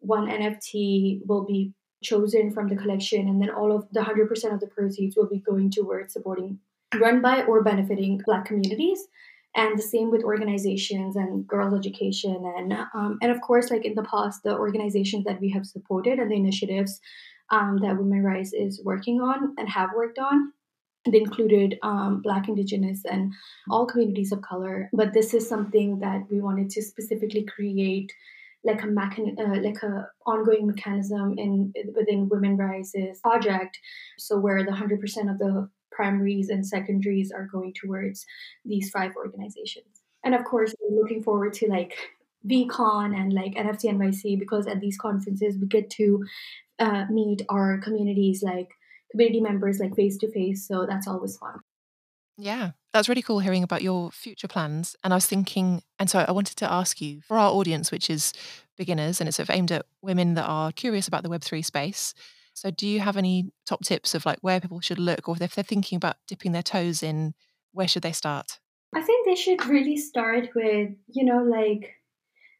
one 0.00 0.28
NFT 0.28 1.20
will 1.26 1.44
be 1.46 1.72
chosen 2.02 2.50
from 2.50 2.68
the 2.68 2.76
collection, 2.76 3.28
and 3.28 3.40
then 3.40 3.50
all 3.50 3.74
of 3.74 3.86
the 3.92 4.00
100% 4.00 4.54
of 4.54 4.60
the 4.60 4.66
proceeds 4.66 5.16
will 5.16 5.28
be 5.28 5.38
going 5.38 5.70
towards 5.70 6.12
supporting 6.12 6.58
run 6.98 7.22
by 7.22 7.42
or 7.44 7.62
benefiting 7.62 8.20
Black 8.24 8.46
communities. 8.46 9.06
And 9.56 9.76
the 9.76 9.82
same 9.82 10.10
with 10.10 10.22
organizations 10.22 11.16
and 11.16 11.46
girls' 11.46 11.74
education, 11.74 12.52
and 12.56 12.72
um, 12.94 13.18
and 13.20 13.32
of 13.32 13.40
course, 13.40 13.68
like 13.68 13.84
in 13.84 13.96
the 13.96 14.04
past, 14.04 14.44
the 14.44 14.56
organizations 14.56 15.24
that 15.24 15.40
we 15.40 15.50
have 15.50 15.66
supported 15.66 16.20
and 16.20 16.30
the 16.30 16.36
initiatives 16.36 17.00
um, 17.50 17.78
that 17.82 17.98
Women 17.98 18.22
Rise 18.22 18.52
is 18.52 18.80
working 18.84 19.20
on 19.20 19.54
and 19.58 19.68
have 19.68 19.90
worked 19.94 20.20
on. 20.20 20.52
They 21.10 21.18
included 21.18 21.78
um, 21.82 22.20
Black, 22.22 22.48
Indigenous, 22.48 23.02
and 23.04 23.32
all 23.68 23.86
communities 23.86 24.30
of 24.30 24.42
color. 24.42 24.88
But 24.92 25.14
this 25.14 25.34
is 25.34 25.48
something 25.48 25.98
that 25.98 26.26
we 26.30 26.40
wanted 26.40 26.70
to 26.70 26.82
specifically 26.82 27.44
create 27.44 28.12
like 28.64 28.82
a 28.82 28.86
mechan- 28.86 29.38
uh, 29.38 29.60
like 29.62 29.82
a 29.82 30.08
ongoing 30.26 30.66
mechanism 30.66 31.38
in 31.38 31.72
within 31.94 32.28
Women 32.28 32.56
Rises 32.56 33.20
project. 33.20 33.78
So 34.18 34.38
where 34.38 34.64
the 34.64 34.72
hundred 34.72 35.00
percent 35.00 35.30
of 35.30 35.38
the 35.38 35.68
primaries 35.90 36.48
and 36.48 36.66
secondaries 36.66 37.32
are 37.32 37.46
going 37.46 37.74
towards 37.74 38.24
these 38.64 38.90
five 38.90 39.12
organizations. 39.16 40.02
And 40.24 40.34
of 40.34 40.44
course, 40.44 40.74
we're 40.80 41.00
looking 41.00 41.22
forward 41.22 41.52
to 41.54 41.68
like 41.68 41.94
VeeCon 42.46 43.14
and 43.14 43.32
like 43.32 43.54
NFT 43.54 43.92
NYC 43.92 44.38
because 44.38 44.66
at 44.66 44.80
these 44.80 44.96
conferences 44.96 45.56
we 45.58 45.66
get 45.66 45.90
to 45.90 46.24
uh, 46.78 47.04
meet 47.10 47.42
our 47.48 47.78
communities 47.78 48.42
like 48.42 48.68
community 49.10 49.40
members 49.40 49.78
like 49.78 49.94
face 49.94 50.16
to 50.18 50.30
face. 50.30 50.66
So 50.66 50.86
that's 50.86 51.08
always 51.08 51.36
fun. 51.36 51.60
Yeah, 52.40 52.70
that's 52.92 53.08
really 53.08 53.22
cool 53.22 53.40
hearing 53.40 53.62
about 53.62 53.82
your 53.82 54.10
future 54.10 54.48
plans. 54.48 54.96
And 55.04 55.12
I 55.12 55.16
was 55.16 55.26
thinking, 55.26 55.82
and 55.98 56.08
so 56.08 56.24
I 56.26 56.32
wanted 56.32 56.56
to 56.56 56.72
ask 56.72 57.00
you 57.00 57.20
for 57.20 57.38
our 57.38 57.50
audience, 57.52 57.92
which 57.92 58.08
is 58.08 58.32
beginners 58.78 59.20
and 59.20 59.28
it's 59.28 59.36
sort 59.36 59.48
of 59.48 59.54
aimed 59.54 59.70
at 59.70 59.84
women 60.00 60.34
that 60.34 60.46
are 60.46 60.72
curious 60.72 61.06
about 61.06 61.22
the 61.22 61.28
Web3 61.28 61.62
space. 61.62 62.14
So, 62.54 62.70
do 62.70 62.86
you 62.86 63.00
have 63.00 63.16
any 63.16 63.52
top 63.66 63.84
tips 63.84 64.14
of 64.14 64.24
like 64.26 64.38
where 64.40 64.60
people 64.60 64.80
should 64.80 64.98
look, 64.98 65.28
or 65.28 65.36
if 65.40 65.54
they're 65.54 65.62
thinking 65.62 65.96
about 65.96 66.16
dipping 66.26 66.52
their 66.52 66.62
toes 66.62 67.02
in, 67.02 67.34
where 67.72 67.86
should 67.88 68.02
they 68.02 68.12
start? 68.12 68.58
I 68.94 69.02
think 69.02 69.26
they 69.26 69.36
should 69.36 69.66
really 69.66 69.96
start 69.96 70.48
with, 70.54 70.90
you 71.08 71.24
know, 71.24 71.42
like 71.44 71.94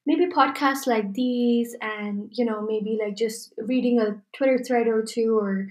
maybe 0.06 0.26
podcasts 0.26 0.86
like 0.86 1.12
these 1.12 1.74
and, 1.80 2.28
you 2.32 2.44
know, 2.44 2.62
maybe 2.62 2.98
like 3.02 3.16
just 3.16 3.52
reading 3.58 3.98
a 3.98 4.20
Twitter 4.36 4.62
thread 4.62 4.86
or 4.86 5.02
two 5.02 5.38
or 5.38 5.68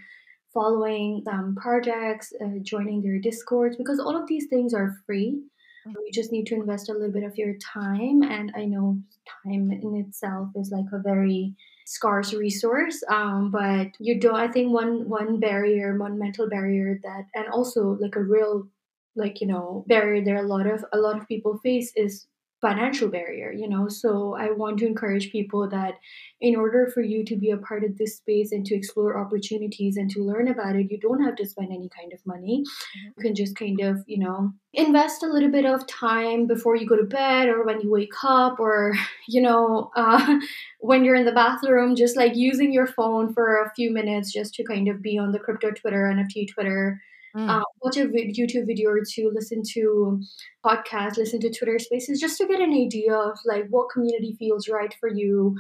following 0.54 1.22
some 1.26 1.56
projects, 1.56 2.34
uh, 2.44 2.60
joining 2.62 3.02
their 3.02 3.20
discords, 3.20 3.78
because 3.78 4.00
all 4.00 4.16
of 4.16 4.28
these 4.28 4.48
things 4.50 4.74
are 4.74 4.98
free. 5.06 5.42
Mm-hmm. 5.88 6.00
You 6.06 6.12
just 6.12 6.32
need 6.32 6.46
to 6.48 6.56
invest 6.56 6.90
a 6.90 6.94
little 6.94 7.12
bit 7.12 7.24
of 7.24 7.38
your 7.38 7.56
time. 7.56 8.24
And 8.24 8.52
I 8.56 8.66
know 8.66 9.00
time 9.44 9.72
in 9.72 9.96
itself 9.96 10.50
is 10.56 10.72
like 10.72 10.86
a 10.92 11.02
very 11.02 11.56
scarce 11.86 12.34
resource. 12.34 13.02
Um, 13.10 13.52
but 13.52 13.88
you 14.00 14.20
don't, 14.20 14.36
I 14.36 14.48
think 14.48 14.74
one, 14.74 15.08
one 15.08 15.40
barrier, 15.40 15.98
one 15.98 16.20
mental 16.20 16.50
barrier 16.50 17.00
that, 17.04 17.26
and 17.34 17.48
also 17.48 17.98
like 18.00 18.16
a 18.16 18.24
real, 18.24 18.68
like, 19.16 19.42
you 19.42 19.48
know, 19.48 19.86
barrier 19.88 20.24
there 20.24 20.44
a 20.44 20.48
lot 20.48 20.68
of, 20.68 20.84
a 20.94 20.98
lot 20.98 21.18
of 21.18 21.28
people 21.28 21.60
face 21.64 21.92
is 21.96 22.28
financial 22.62 23.08
barrier 23.08 23.52
you 23.52 23.68
know 23.70 23.88
so 23.88 24.36
i 24.38 24.52
want 24.52 24.78
to 24.78 24.86
encourage 24.86 25.32
people 25.32 25.68
that 25.70 25.94
in 26.42 26.56
order 26.56 26.90
for 26.94 27.02
you 27.02 27.24
to 27.24 27.36
be 27.36 27.52
a 27.52 27.58
part 27.58 27.84
of 27.84 27.98
this 27.98 28.18
space 28.18 28.52
and 28.52 28.66
to 28.66 28.76
explore 28.76 29.18
opportunities 29.18 29.96
and 29.96 30.10
to 30.10 30.24
learn 30.24 30.48
about 30.48 30.76
it 30.76 30.92
you 30.92 30.98
don't 31.00 31.24
have 31.24 31.36
to 31.36 31.48
spend 31.48 31.70
any 31.72 31.90
kind 31.90 32.12
of 32.12 32.20
money 32.26 32.62
mm-hmm. 32.62 33.08
you 33.18 33.24
can 33.24 33.36
just 33.36 33.56
kind 33.56 33.80
of 33.80 34.04
you 34.08 34.20
know 34.20 34.52
invest 34.74 35.24
a 35.24 35.28
little 35.28 35.50
bit 35.50 35.66
of 35.66 35.88
time 35.88 36.48
before 36.48 36.76
you 36.76 36.88
go 36.88 36.98
to 36.98 37.04
bed 37.04 37.48
or 37.48 37.66
when 37.66 37.80
you 37.82 37.90
wake 37.90 38.14
up 38.24 38.60
or 38.60 38.94
you 39.28 39.42
know 39.42 39.90
uh, 39.96 40.40
when 40.80 41.06
you're 41.06 41.16
in 41.16 41.26
the 41.26 41.32
bathroom 41.32 41.96
just 41.96 42.18
like 42.18 42.36
using 42.36 42.74
your 42.74 42.88
phone 42.88 43.34
for 43.34 43.64
a 43.64 43.72
few 43.74 43.92
minutes 43.92 44.34
just 44.34 44.54
to 44.54 44.64
kind 44.64 44.88
of 44.88 45.02
be 45.02 45.18
on 45.18 45.32
the 45.32 45.40
crypto 45.40 45.72
twitter 45.72 46.12
nft 46.14 46.50
twitter 46.50 47.02
Mm. 47.40 47.50
Uh, 47.50 47.64
watch 47.82 47.98
a 47.98 48.08
YouTube 48.08 48.68
video 48.68 48.90
or 48.90 49.02
two, 49.10 49.32
listen 49.34 49.62
to 49.74 50.22
podcasts, 50.66 51.18
listen 51.18 51.40
to 51.40 51.54
Twitter 51.54 51.80
Spaces, 51.80 52.20
just 52.20 52.38
to 52.38 52.48
get 52.48 52.60
an 52.60 52.74
idea 52.74 53.14
of 53.14 53.38
like 53.46 53.66
what 53.70 53.90
community 53.94 54.36
feels 54.38 54.68
right 54.68 54.94
for 55.00 55.08
you, 55.08 55.56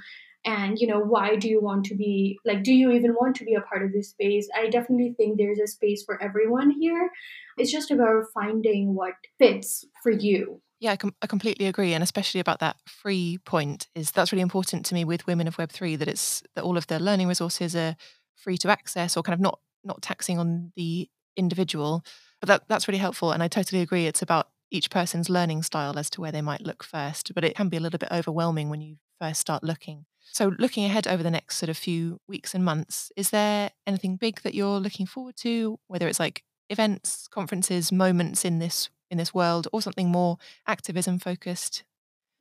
and 0.45 0.77
you 0.79 0.87
know 0.87 0.99
why 0.99 1.35
do 1.35 1.47
you 1.47 1.61
want 1.61 1.85
to 1.85 1.95
be 1.95 2.37
like 2.45 2.63
do 2.63 2.73
you 2.73 2.91
even 2.91 3.13
want 3.13 3.35
to 3.35 3.45
be 3.45 3.55
a 3.55 3.61
part 3.61 3.83
of 3.83 3.93
this 3.93 4.09
space? 4.09 4.49
I 4.55 4.67
definitely 4.67 5.13
think 5.15 5.37
there's 5.37 5.59
a 5.59 5.67
space 5.67 6.03
for 6.03 6.21
everyone 6.21 6.71
here. 6.71 7.09
It's 7.57 7.71
just 7.71 7.91
about 7.91 8.23
finding 8.33 8.93
what 8.93 9.13
fits 9.37 9.85
for 10.03 10.11
you. 10.11 10.61
Yeah 10.79 10.93
I, 10.93 10.97
com- 10.97 11.15
I 11.21 11.27
completely 11.27 11.67
agree 11.67 11.93
and 11.93 12.03
especially 12.03 12.39
about 12.39 12.59
that 12.59 12.77
free 12.87 13.37
point 13.45 13.87
is 13.95 14.11
that's 14.11 14.31
really 14.31 14.41
important 14.41 14.85
to 14.87 14.93
me 14.93 15.03
with 15.03 15.27
women 15.27 15.47
of 15.47 15.57
web3 15.57 15.97
that 15.99 16.07
it's 16.07 16.41
that 16.55 16.63
all 16.63 16.77
of 16.77 16.87
the 16.87 16.99
learning 16.99 17.27
resources 17.27 17.75
are 17.75 17.95
free 18.35 18.57
to 18.59 18.69
access 18.69 19.17
or 19.17 19.23
kind 19.23 19.33
of 19.33 19.41
not 19.41 19.59
not 19.83 20.01
taxing 20.01 20.39
on 20.39 20.71
the 20.75 21.09
individual. 21.35 22.03
But 22.41 22.47
that, 22.47 22.63
that's 22.67 22.87
really 22.87 22.99
helpful. 22.99 23.31
And 23.31 23.43
I 23.43 23.47
totally 23.47 23.81
agree. 23.81 24.05
It's 24.07 24.21
about 24.21 24.49
each 24.71 24.89
person's 24.89 25.29
learning 25.29 25.63
style 25.63 25.97
as 25.97 26.09
to 26.11 26.21
where 26.21 26.31
they 26.31 26.41
might 26.41 26.61
look 26.61 26.83
first. 26.83 27.33
But 27.33 27.43
it 27.43 27.55
can 27.55 27.69
be 27.69 27.77
a 27.77 27.79
little 27.79 27.99
bit 27.99 28.11
overwhelming 28.11 28.69
when 28.69 28.81
you 28.81 28.97
first 29.19 29.41
start 29.41 29.63
looking. 29.63 30.05
So, 30.31 30.53
looking 30.59 30.85
ahead 30.85 31.07
over 31.07 31.23
the 31.23 31.31
next 31.31 31.57
sort 31.57 31.69
of 31.69 31.77
few 31.77 32.19
weeks 32.27 32.53
and 32.53 32.63
months, 32.63 33.11
is 33.15 33.31
there 33.31 33.71
anything 33.87 34.15
big 34.15 34.41
that 34.41 34.53
you're 34.53 34.79
looking 34.79 35.05
forward 35.07 35.35
to? 35.37 35.79
Whether 35.87 36.07
it's 36.07 36.19
like 36.19 36.43
events, 36.69 37.27
conferences, 37.27 37.91
moments 37.91 38.45
in 38.45 38.59
this 38.59 38.89
in 39.09 39.17
this 39.17 39.33
world, 39.33 39.67
or 39.73 39.81
something 39.81 40.09
more 40.09 40.37
activism 40.67 41.17
focused? 41.17 41.83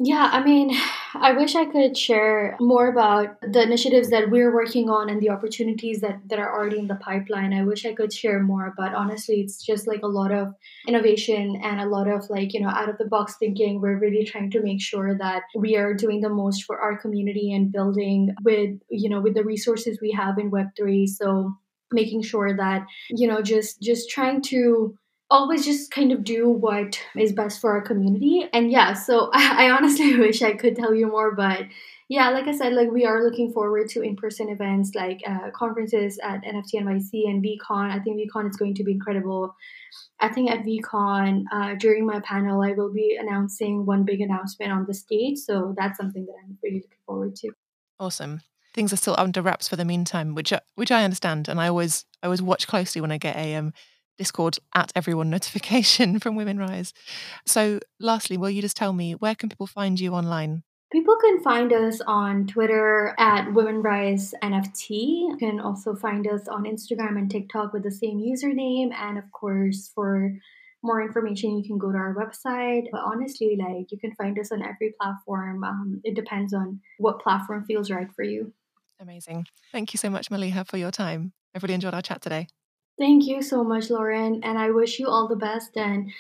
Yeah, 0.01 0.29
I 0.33 0.45
mean, 0.45 0.71
I 1.15 1.33
wish 1.33 1.57
I 1.57 1.65
could 1.65 1.97
share 1.97 2.57
more 2.61 2.89
about 2.89 3.41
the 3.41 3.63
initiatives 3.63 4.11
that 4.11 4.31
we're 4.31 4.55
working 4.55 4.89
on 4.91 5.09
and 5.09 5.21
the 5.21 5.31
opportunities 5.31 6.01
that, 6.03 6.21
that 6.29 6.39
are 6.39 6.53
already 6.53 6.79
in 6.79 6.87
the 6.87 6.95
pipeline. 6.97 7.53
I 7.53 7.65
wish 7.65 7.85
I 7.87 7.95
could 7.95 8.13
share 8.13 8.41
more, 8.41 8.75
but 8.77 8.95
honestly, 8.95 9.41
it's 9.41 9.65
just 9.65 9.89
like 9.89 10.03
a 10.03 10.07
lot 10.09 10.31
of 10.31 10.55
innovation 10.87 11.61
and 11.65 11.81
a 11.81 11.87
lot 11.87 12.09
of 12.09 12.29
like, 12.31 12.53
you 12.53 12.61
know, 12.61 12.69
out 12.69 12.89
of 12.89 12.99
the 12.99 13.07
box 13.07 13.37
thinking. 13.39 13.81
We're 13.81 13.99
really 13.99 14.25
trying 14.25 14.51
to 14.53 14.63
make 14.63 14.81
sure 14.83 15.17
that 15.17 15.43
we 15.57 15.77
are 15.77 15.95
doing 15.95 16.21
the 16.21 16.29
most 16.29 16.65
for 16.65 16.79
our 16.79 16.99
community 16.99 17.53
and 17.53 17.73
building 17.73 18.35
with, 18.45 18.79
you 18.91 19.09
know, 19.09 19.21
with 19.21 19.35
the 19.35 19.45
resources 19.45 19.99
we 20.01 20.13
have 20.13 20.39
in 20.39 20.51
Web3. 20.51 21.09
So 21.09 21.55
making 21.91 22.23
sure 22.23 22.55
that, 22.55 22.87
you 23.09 23.27
know, 23.27 23.41
just 23.41 23.81
just 23.81 24.11
trying 24.11 24.43
to 24.43 24.95
always 25.31 25.65
just 25.65 25.91
kind 25.91 26.13
of 26.13 26.25
do 26.25 26.49
what 26.49 27.01
is 27.17 27.33
best 27.33 27.61
for 27.61 27.73
our 27.73 27.83
community. 27.83 28.49
And 28.53 28.71
yeah, 28.71 28.95
so 28.95 29.31
I, 29.33 29.67
I 29.67 29.71
honestly 29.71 30.17
wish 30.19 30.43
I 30.43 30.55
could 30.55 30.77
tell 30.77 30.95
you 30.95 31.07
more, 31.07 31.35
but 31.35 31.67
yeah, 32.11 32.31
like 32.31 32.47
I 32.47 32.57
said, 32.57 32.73
like 32.73 32.91
we 32.91 33.05
are 33.05 33.23
looking 33.23 33.53
forward 33.53 33.91
to 33.91 34.01
in-person 34.01 34.49
events 34.49 34.95
like 34.95 35.21
uh, 35.27 35.51
conferences 35.55 36.19
at 36.23 36.43
NFT 36.43 36.77
NYC 36.77 37.29
and 37.29 37.45
VeeCon. 37.45 37.91
I 37.91 37.99
think 37.99 38.19
VeeCon 38.19 38.49
is 38.49 38.57
going 38.57 38.75
to 38.77 38.85
be 38.85 38.93
incredible. 38.93 39.55
I 40.19 40.29
think 40.29 40.51
at 40.51 40.65
VeeCon 40.65 41.45
uh, 41.53 41.75
during 41.75 42.07
my 42.07 42.21
panel, 42.21 42.63
I 42.63 42.73
will 42.73 42.91
be 42.91 43.19
announcing 43.21 43.85
one 43.85 44.05
big 44.05 44.23
announcement 44.23 44.73
on 44.73 44.87
the 44.87 44.95
stage. 44.95 45.37
So 45.39 45.75
that's 45.77 45.99
something 45.99 46.25
that 46.25 46.33
I'm 46.43 46.57
really 46.63 46.77
looking 46.77 46.99
forward 47.05 47.37
to. 47.37 47.51
Awesome. 48.01 48.41
Things 48.73 48.91
are 48.91 48.97
still 48.97 49.17
under 49.19 49.43
wraps 49.43 49.69
for 49.69 49.77
the 49.77 49.85
meantime, 49.85 50.35
which 50.35 50.53
which 50.77 50.91
I 50.91 51.05
understand, 51.05 51.49
and 51.49 51.61
I 51.61 51.69
always 51.69 52.07
I 52.23 52.27
always 52.27 52.41
watch 52.41 52.67
closely 52.67 53.01
when 53.01 53.11
I 53.11 53.19
get 53.19 53.37
a 53.37 53.57
um, 53.57 53.75
Discord 54.19 54.59
at 54.75 54.93
everyone 54.95 55.31
notification 55.31 56.19
from 56.21 56.37
Women 56.37 56.59
Rise. 56.59 56.93
So, 57.47 57.81
lastly, 57.99 58.37
will 58.37 58.51
you 58.51 58.61
just 58.61 58.77
tell 58.77 58.93
me 58.93 59.15
where 59.15 59.35
can 59.35 59.49
people 59.49 59.67
find 59.67 59.99
you 59.99 60.13
online? 60.13 60.65
People 60.91 61.17
can 61.17 61.43
find 61.43 61.73
us 61.73 62.01
on 62.07 62.47
Twitter 62.47 63.15
at 63.19 63.53
Women 63.53 63.83
Rise 63.83 64.35
NFT. 64.43 64.89
You 64.91 65.37
can 65.39 65.61
also 65.61 65.95
find 65.95 66.27
us 66.27 66.49
on 66.49 66.65
Instagram 66.65 67.19
and 67.19 67.31
TikTok 67.31 67.73
with 67.75 67.83
the 67.83 67.91
same 67.91 68.19
username. 68.19 68.93
And 68.95 69.19
of 69.19 69.31
course, 69.33 69.91
for 69.95 70.33
more 70.83 71.03
information, 71.03 71.59
you 71.59 71.65
can 71.65 71.77
go 71.77 71.93
to 71.93 71.99
our 71.99 72.15
website. 72.15 72.85
But 72.91 73.03
honestly, 73.05 73.59
like 73.59 73.93
you 73.93 73.99
can 73.99 74.15
find 74.15 74.39
us 74.39 74.51
on 74.51 74.63
every 74.63 74.95
platform. 74.99 75.63
Um, 75.63 76.01
it 76.05 76.15
depends 76.15 76.55
on 76.55 76.81
what 76.99 77.21
platform 77.21 77.65
feels 77.67 77.91
right 77.91 78.09
for 78.15 78.23
you. 78.25 78.53
Amazing. 78.99 79.47
Thank 79.71 79.93
you 79.93 79.99
so 79.99 80.09
much, 80.09 80.31
Maliha, 80.31 80.67
for 80.67 80.79
your 80.79 80.91
time. 80.91 81.33
I've 81.55 81.63
really 81.63 81.75
enjoyed 81.75 81.95
our 81.95 82.03
chat 82.03 82.23
today. 82.23 82.49
Thank 82.99 83.27
you 83.27 83.43
so 83.43 83.63
much, 83.63 83.91
Lauren. 83.91 84.41
And 84.43 84.59
I 84.59 84.71
wish 84.71 84.99
you 84.99 85.07
all 85.07 85.29
the 85.29 85.37
best 85.37 85.77
and 85.77 86.11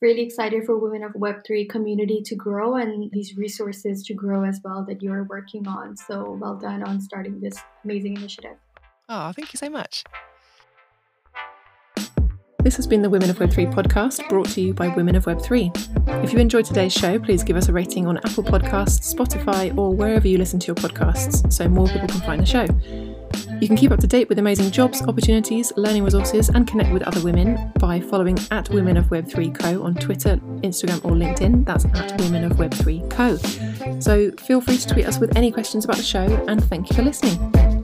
really 0.00 0.22
excited 0.22 0.66
for 0.66 0.76
Women 0.76 1.04
of 1.04 1.12
Web3 1.12 1.68
community 1.68 2.20
to 2.22 2.34
grow 2.34 2.74
and 2.74 3.10
these 3.12 3.36
resources 3.36 4.02
to 4.04 4.14
grow 4.14 4.44
as 4.44 4.60
well 4.64 4.84
that 4.86 5.00
you're 5.02 5.24
working 5.24 5.66
on. 5.68 5.96
So 5.96 6.32
well 6.32 6.56
done 6.56 6.82
on 6.82 7.00
starting 7.00 7.40
this 7.40 7.58
amazing 7.84 8.16
initiative. 8.16 8.56
Oh, 9.08 9.32
thank 9.32 9.52
you 9.52 9.58
so 9.58 9.70
much. 9.70 10.04
This 12.64 12.76
has 12.76 12.86
been 12.86 13.02
the 13.02 13.10
Women 13.10 13.28
of 13.28 13.38
Web3 13.38 13.72
podcast 13.74 14.26
brought 14.28 14.48
to 14.50 14.60
you 14.60 14.72
by 14.72 14.88
Women 14.88 15.14
of 15.16 15.26
Web3. 15.26 16.24
If 16.24 16.32
you 16.32 16.38
enjoyed 16.38 16.64
today's 16.64 16.94
show, 16.94 17.18
please 17.18 17.44
give 17.44 17.56
us 17.56 17.68
a 17.68 17.72
rating 17.72 18.06
on 18.06 18.16
Apple 18.18 18.42
Podcasts, 18.42 19.14
Spotify, 19.14 19.76
or 19.76 19.94
wherever 19.94 20.26
you 20.26 20.38
listen 20.38 20.58
to 20.60 20.66
your 20.68 20.76
podcasts 20.76 21.52
so 21.52 21.68
more 21.68 21.86
people 21.86 22.08
can 22.08 22.20
find 22.22 22.42
the 22.42 22.46
show. 22.46 23.13
You 23.60 23.68
can 23.68 23.76
keep 23.76 23.90
up 23.90 24.00
to 24.00 24.06
date 24.06 24.28
with 24.28 24.38
amazing 24.38 24.70
jobs, 24.70 25.02
opportunities, 25.02 25.72
learning 25.76 26.04
resources, 26.04 26.48
and 26.48 26.66
connect 26.66 26.92
with 26.92 27.02
other 27.02 27.20
women 27.22 27.72
by 27.78 28.00
following 28.00 28.38
at 28.50 28.68
Women 28.70 28.96
of 28.96 29.06
Web3 29.06 29.58
Co 29.58 29.82
on 29.82 29.94
Twitter, 29.94 30.36
Instagram, 30.62 31.04
or 31.04 31.12
LinkedIn. 31.12 31.64
That's 31.64 31.84
at 31.86 32.20
Women 32.20 32.44
of 32.44 32.52
Web3 32.52 33.10
Co. 33.10 33.36
So 34.00 34.30
feel 34.32 34.60
free 34.60 34.78
to 34.78 34.88
tweet 34.88 35.06
us 35.06 35.18
with 35.18 35.36
any 35.36 35.50
questions 35.50 35.84
about 35.84 35.96
the 35.96 36.02
show, 36.02 36.24
and 36.48 36.62
thank 36.64 36.90
you 36.90 36.96
for 36.96 37.02
listening. 37.02 37.83